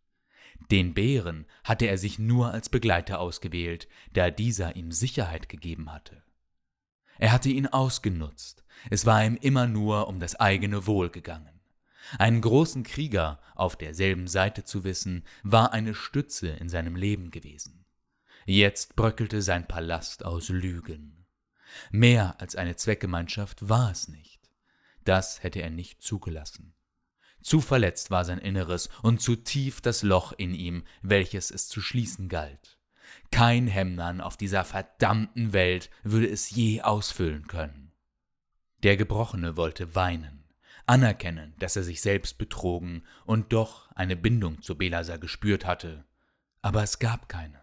Den 0.70 0.94
Bären 0.94 1.46
hatte 1.64 1.86
er 1.86 1.98
sich 1.98 2.18
nur 2.18 2.52
als 2.52 2.68
Begleiter 2.68 3.20
ausgewählt, 3.20 3.88
da 4.12 4.30
dieser 4.30 4.76
ihm 4.76 4.90
Sicherheit 4.90 5.48
gegeben 5.48 5.92
hatte. 5.92 6.22
Er 7.18 7.32
hatte 7.32 7.48
ihn 7.48 7.66
ausgenutzt, 7.66 8.64
es 8.90 9.06
war 9.06 9.24
ihm 9.24 9.36
immer 9.36 9.66
nur 9.66 10.08
um 10.08 10.20
das 10.20 10.36
eigene 10.36 10.86
Wohl 10.86 11.10
gegangen. 11.10 11.60
Einen 12.18 12.40
großen 12.40 12.84
Krieger 12.84 13.40
auf 13.54 13.76
derselben 13.76 14.28
Seite 14.28 14.64
zu 14.64 14.84
wissen, 14.84 15.24
war 15.42 15.72
eine 15.72 15.94
Stütze 15.94 16.48
in 16.48 16.68
seinem 16.68 16.94
Leben 16.94 17.30
gewesen. 17.30 17.84
Jetzt 18.44 18.94
bröckelte 18.94 19.42
sein 19.42 19.66
Palast 19.66 20.24
aus 20.24 20.48
Lügen. 20.48 21.26
Mehr 21.90 22.36
als 22.40 22.54
eine 22.54 22.76
Zweckgemeinschaft 22.76 23.68
war 23.68 23.90
es 23.90 24.06
nicht. 24.08 24.50
Das 25.04 25.42
hätte 25.42 25.62
er 25.62 25.70
nicht 25.70 26.00
zugelassen. 26.02 26.74
Zu 27.42 27.60
verletzt 27.60 28.10
war 28.10 28.24
sein 28.24 28.38
Inneres 28.38 28.88
und 29.02 29.20
zu 29.20 29.36
tief 29.36 29.80
das 29.80 30.02
Loch 30.02 30.32
in 30.32 30.54
ihm, 30.54 30.84
welches 31.02 31.50
es 31.50 31.68
zu 31.68 31.80
schließen 31.80 32.28
galt. 32.28 32.75
Kein 33.30 33.66
Hemdern 33.66 34.20
auf 34.20 34.36
dieser 34.36 34.64
verdammten 34.64 35.52
Welt 35.52 35.90
würde 36.02 36.28
es 36.28 36.50
je 36.50 36.82
ausfüllen 36.82 37.46
können. 37.46 37.92
Der 38.82 38.96
Gebrochene 38.96 39.56
wollte 39.56 39.94
weinen, 39.94 40.44
anerkennen, 40.86 41.54
dass 41.58 41.76
er 41.76 41.82
sich 41.82 42.00
selbst 42.00 42.38
betrogen 42.38 43.04
und 43.24 43.52
doch 43.52 43.90
eine 43.92 44.16
Bindung 44.16 44.62
zu 44.62 44.76
Belasa 44.76 45.16
gespürt 45.16 45.66
hatte, 45.66 46.04
aber 46.62 46.82
es 46.82 46.98
gab 46.98 47.28
keine. 47.28 47.62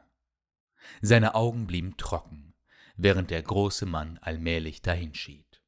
Seine 1.02 1.36
Augen 1.36 1.68
blieben 1.68 1.98
trocken, 1.98 2.54
während 2.96 3.32
der 3.32 3.42
große 3.42 3.86
Mann 3.86 4.18
allmählich 4.22 4.82
dahinschied. 4.82 5.62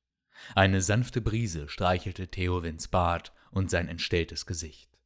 Eine 0.54 0.82
sanfte 0.82 1.22
Brise 1.22 1.70
streichelte 1.70 2.28
Theowins 2.28 2.88
Bart 2.88 3.34
und 3.52 3.72
sein 3.72 3.88
entstelltes 3.88 4.46
Gesicht. 4.46 4.98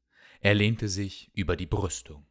Er 0.41 0.55
lehnte 0.55 0.89
sich 0.89 1.31
über 1.33 1.55
die 1.55 1.65
Brüstung. 1.65 2.25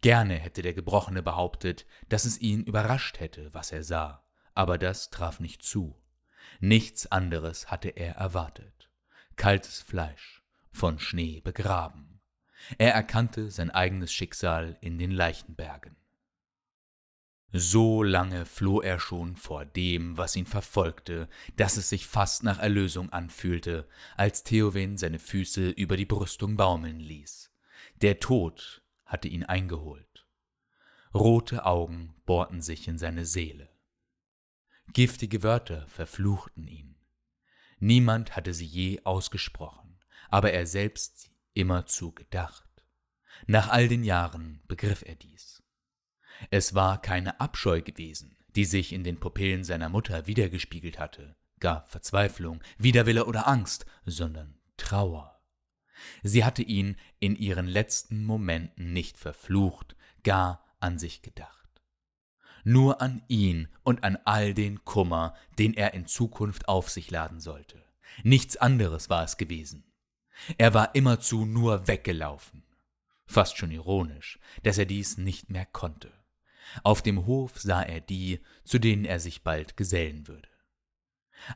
Gerne 0.00 0.34
hätte 0.34 0.62
der 0.62 0.74
Gebrochene 0.74 1.22
behauptet, 1.22 1.86
dass 2.08 2.24
es 2.24 2.38
ihn 2.40 2.64
überrascht 2.64 3.20
hätte, 3.20 3.52
was 3.54 3.72
er 3.72 3.82
sah, 3.82 4.24
aber 4.54 4.78
das 4.78 5.10
traf 5.10 5.40
nicht 5.40 5.62
zu. 5.62 5.96
Nichts 6.60 7.10
anderes 7.10 7.70
hatte 7.70 7.88
er 7.90 8.14
erwartet. 8.14 8.90
kaltes 9.36 9.82
Fleisch, 9.82 10.42
von 10.72 10.98
Schnee 10.98 11.40
begraben. 11.40 12.22
Er 12.78 12.94
erkannte 12.94 13.50
sein 13.50 13.70
eigenes 13.70 14.12
Schicksal 14.12 14.78
in 14.80 14.98
den 14.98 15.10
Leichenbergen. 15.10 15.96
So 17.52 18.02
lange 18.02 18.44
floh 18.44 18.80
er 18.80 18.98
schon 18.98 19.36
vor 19.36 19.64
dem, 19.64 20.16
was 20.18 20.36
ihn 20.36 20.46
verfolgte, 20.46 21.28
dass 21.56 21.76
es 21.76 21.88
sich 21.88 22.06
fast 22.06 22.42
nach 22.42 22.58
Erlösung 22.58 23.10
anfühlte, 23.10 23.88
als 24.16 24.42
Theowen 24.42 24.98
seine 24.98 25.18
Füße 25.18 25.70
über 25.70 25.96
die 25.96 26.06
Brüstung 26.06 26.56
baumeln 26.56 26.98
ließ. 26.98 27.50
Der 28.02 28.20
Tod 28.20 28.82
hatte 29.06 29.28
ihn 29.28 29.44
eingeholt. 29.44 30.26
Rote 31.14 31.64
Augen 31.64 32.14
bohrten 32.26 32.60
sich 32.60 32.88
in 32.88 32.98
seine 32.98 33.24
Seele. 33.24 33.70
Giftige 34.92 35.42
Wörter 35.42 35.86
verfluchten 35.88 36.66
ihn. 36.68 36.96
Niemand 37.78 38.36
hatte 38.36 38.54
sie 38.54 38.66
je 38.66 39.00
ausgesprochen, 39.04 39.98
aber 40.28 40.52
er 40.52 40.66
selbst 40.66 41.30
immerzu 41.54 42.12
gedacht. 42.12 42.64
Nach 43.46 43.68
all 43.68 43.88
den 43.88 44.04
Jahren 44.04 44.62
begriff 44.66 45.02
er 45.06 45.14
dies. 45.14 45.62
Es 46.50 46.74
war 46.74 47.00
keine 47.00 47.40
Abscheu 47.40 47.82
gewesen, 47.82 48.36
die 48.54 48.64
sich 48.64 48.92
in 48.92 49.04
den 49.04 49.20
Pupillen 49.20 49.64
seiner 49.64 49.88
Mutter 49.88 50.26
wiedergespiegelt 50.26 50.98
hatte, 50.98 51.36
gar 51.60 51.82
Verzweiflung, 51.82 52.62
Widerwille 52.78 53.26
oder 53.26 53.46
Angst, 53.46 53.86
sondern 54.04 54.58
Trauer. 54.76 55.35
Sie 56.22 56.44
hatte 56.44 56.62
ihn 56.62 56.96
in 57.18 57.36
ihren 57.36 57.66
letzten 57.66 58.24
Momenten 58.24 58.92
nicht 58.92 59.18
verflucht, 59.18 59.96
gar 60.22 60.64
an 60.80 60.98
sich 60.98 61.22
gedacht. 61.22 61.56
Nur 62.64 63.00
an 63.00 63.22
ihn 63.28 63.68
und 63.84 64.02
an 64.02 64.18
all 64.24 64.52
den 64.52 64.84
Kummer, 64.84 65.34
den 65.58 65.74
er 65.74 65.94
in 65.94 66.06
Zukunft 66.06 66.68
auf 66.68 66.90
sich 66.90 67.10
laden 67.10 67.40
sollte. 67.40 67.82
Nichts 68.22 68.56
anderes 68.56 69.08
war 69.08 69.24
es 69.24 69.36
gewesen. 69.36 69.84
Er 70.58 70.74
war 70.74 70.94
immerzu 70.94 71.44
nur 71.44 71.88
weggelaufen. 71.88 72.64
Fast 73.26 73.56
schon 73.56 73.70
ironisch, 73.70 74.38
dass 74.62 74.78
er 74.78 74.86
dies 74.86 75.18
nicht 75.18 75.50
mehr 75.50 75.66
konnte. 75.66 76.12
Auf 76.82 77.02
dem 77.02 77.26
Hof 77.26 77.60
sah 77.60 77.82
er 77.82 78.00
die, 78.00 78.40
zu 78.64 78.78
denen 78.78 79.04
er 79.04 79.20
sich 79.20 79.42
bald 79.42 79.76
gesellen 79.76 80.26
würde. 80.26 80.48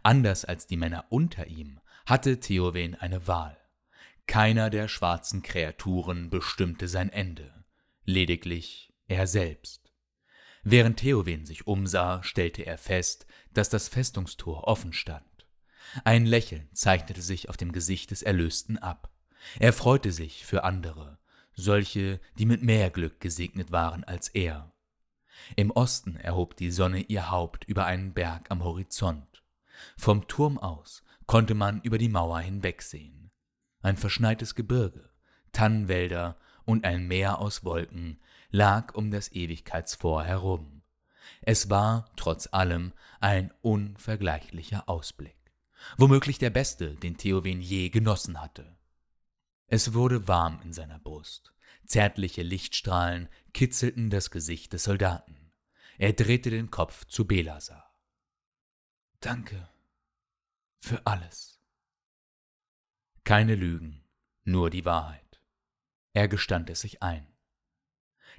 Anders 0.03 0.45
als 0.45 0.66
die 0.66 0.76
Männer 0.76 1.07
unter 1.11 1.47
ihm 1.47 1.80
hatte 2.07 2.41
Theowen 2.41 2.95
eine 2.95 3.26
Wahl. 3.26 3.59
Keiner 4.30 4.70
der 4.70 4.86
schwarzen 4.86 5.42
Kreaturen 5.42 6.30
bestimmte 6.30 6.86
sein 6.86 7.10
Ende, 7.10 7.64
lediglich 8.04 8.92
er 9.08 9.26
selbst. 9.26 9.92
Während 10.62 11.00
Theowen 11.00 11.46
sich 11.46 11.66
umsah, 11.66 12.22
stellte 12.22 12.62
er 12.62 12.78
fest, 12.78 13.26
dass 13.54 13.70
das 13.70 13.88
Festungstor 13.88 14.68
offen 14.68 14.92
stand. 14.92 15.48
Ein 16.04 16.26
Lächeln 16.26 16.68
zeichnete 16.72 17.22
sich 17.22 17.48
auf 17.48 17.56
dem 17.56 17.72
Gesicht 17.72 18.12
des 18.12 18.22
Erlösten 18.22 18.78
ab. 18.78 19.12
Er 19.58 19.72
freute 19.72 20.12
sich 20.12 20.46
für 20.46 20.62
andere, 20.62 21.18
solche, 21.54 22.20
die 22.38 22.46
mit 22.46 22.62
mehr 22.62 22.90
Glück 22.90 23.18
gesegnet 23.18 23.72
waren 23.72 24.04
als 24.04 24.28
er. 24.28 24.72
Im 25.56 25.72
Osten 25.72 26.14
erhob 26.14 26.56
die 26.56 26.70
Sonne 26.70 27.00
ihr 27.00 27.32
Haupt 27.32 27.64
über 27.64 27.84
einen 27.84 28.14
Berg 28.14 28.48
am 28.48 28.62
Horizont. 28.62 29.42
Vom 29.96 30.28
Turm 30.28 30.56
aus 30.56 31.02
konnte 31.26 31.54
man 31.54 31.80
über 31.80 31.98
die 31.98 32.08
Mauer 32.08 32.38
hinwegsehen. 32.38 33.19
Ein 33.80 33.96
verschneites 33.96 34.54
Gebirge, 34.54 35.08
Tannenwälder 35.52 36.36
und 36.64 36.84
ein 36.84 37.06
Meer 37.06 37.38
aus 37.38 37.64
Wolken 37.64 38.20
lag 38.50 38.94
um 38.94 39.10
das 39.10 39.32
Ewigkeitsvor 39.32 40.24
herum. 40.24 40.82
Es 41.42 41.70
war, 41.70 42.10
trotz 42.16 42.48
allem, 42.52 42.92
ein 43.20 43.52
unvergleichlicher 43.62 44.88
Ausblick. 44.88 45.36
Womöglich 45.96 46.38
der 46.38 46.50
beste, 46.50 46.94
den 46.96 47.16
Theowen 47.16 47.60
je 47.60 47.88
genossen 47.88 48.40
hatte. 48.40 48.76
Es 49.66 49.94
wurde 49.94 50.28
warm 50.28 50.60
in 50.62 50.72
seiner 50.72 50.98
Brust. 50.98 51.54
Zärtliche 51.86 52.42
Lichtstrahlen 52.42 53.28
kitzelten 53.52 54.10
das 54.10 54.30
Gesicht 54.30 54.72
des 54.72 54.84
Soldaten. 54.84 55.52
Er 55.96 56.12
drehte 56.12 56.50
den 56.50 56.70
Kopf 56.70 57.06
zu 57.06 57.26
Belasar. 57.26 57.94
Danke 59.20 59.68
für 60.80 61.06
alles. 61.06 61.49
Keine 63.24 63.54
Lügen, 63.54 64.04
nur 64.44 64.70
die 64.70 64.84
Wahrheit. 64.84 65.42
Er 66.12 66.28
gestand 66.28 66.70
es 66.70 66.80
sich 66.80 67.02
ein. 67.02 67.26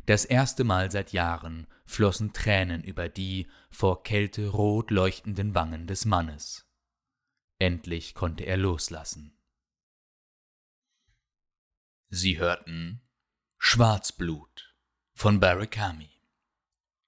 Das 0.05 0.25
erste 0.25 0.63
Mal 0.63 0.91
seit 0.91 1.11
Jahren 1.11 1.67
flossen 1.85 2.33
Tränen 2.33 2.83
über 2.83 3.09
die 3.09 3.47
vor 3.69 4.03
Kälte 4.03 4.47
rot 4.47 4.91
leuchtenden 4.91 5.53
Wangen 5.53 5.87
des 5.87 6.05
Mannes. 6.05 6.67
Endlich 7.59 8.15
konnte 8.15 8.45
er 8.45 8.57
loslassen. 8.57 9.37
Sie 12.09 12.39
hörten 12.39 13.01
Schwarzblut 13.57 14.75
von 15.13 15.39
Barakami. 15.39 16.09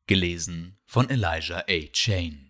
Gelesen 0.05 0.78
von 0.86 1.09
Elijah 1.09 1.63
A. 1.67 1.88
Chain. 1.91 2.43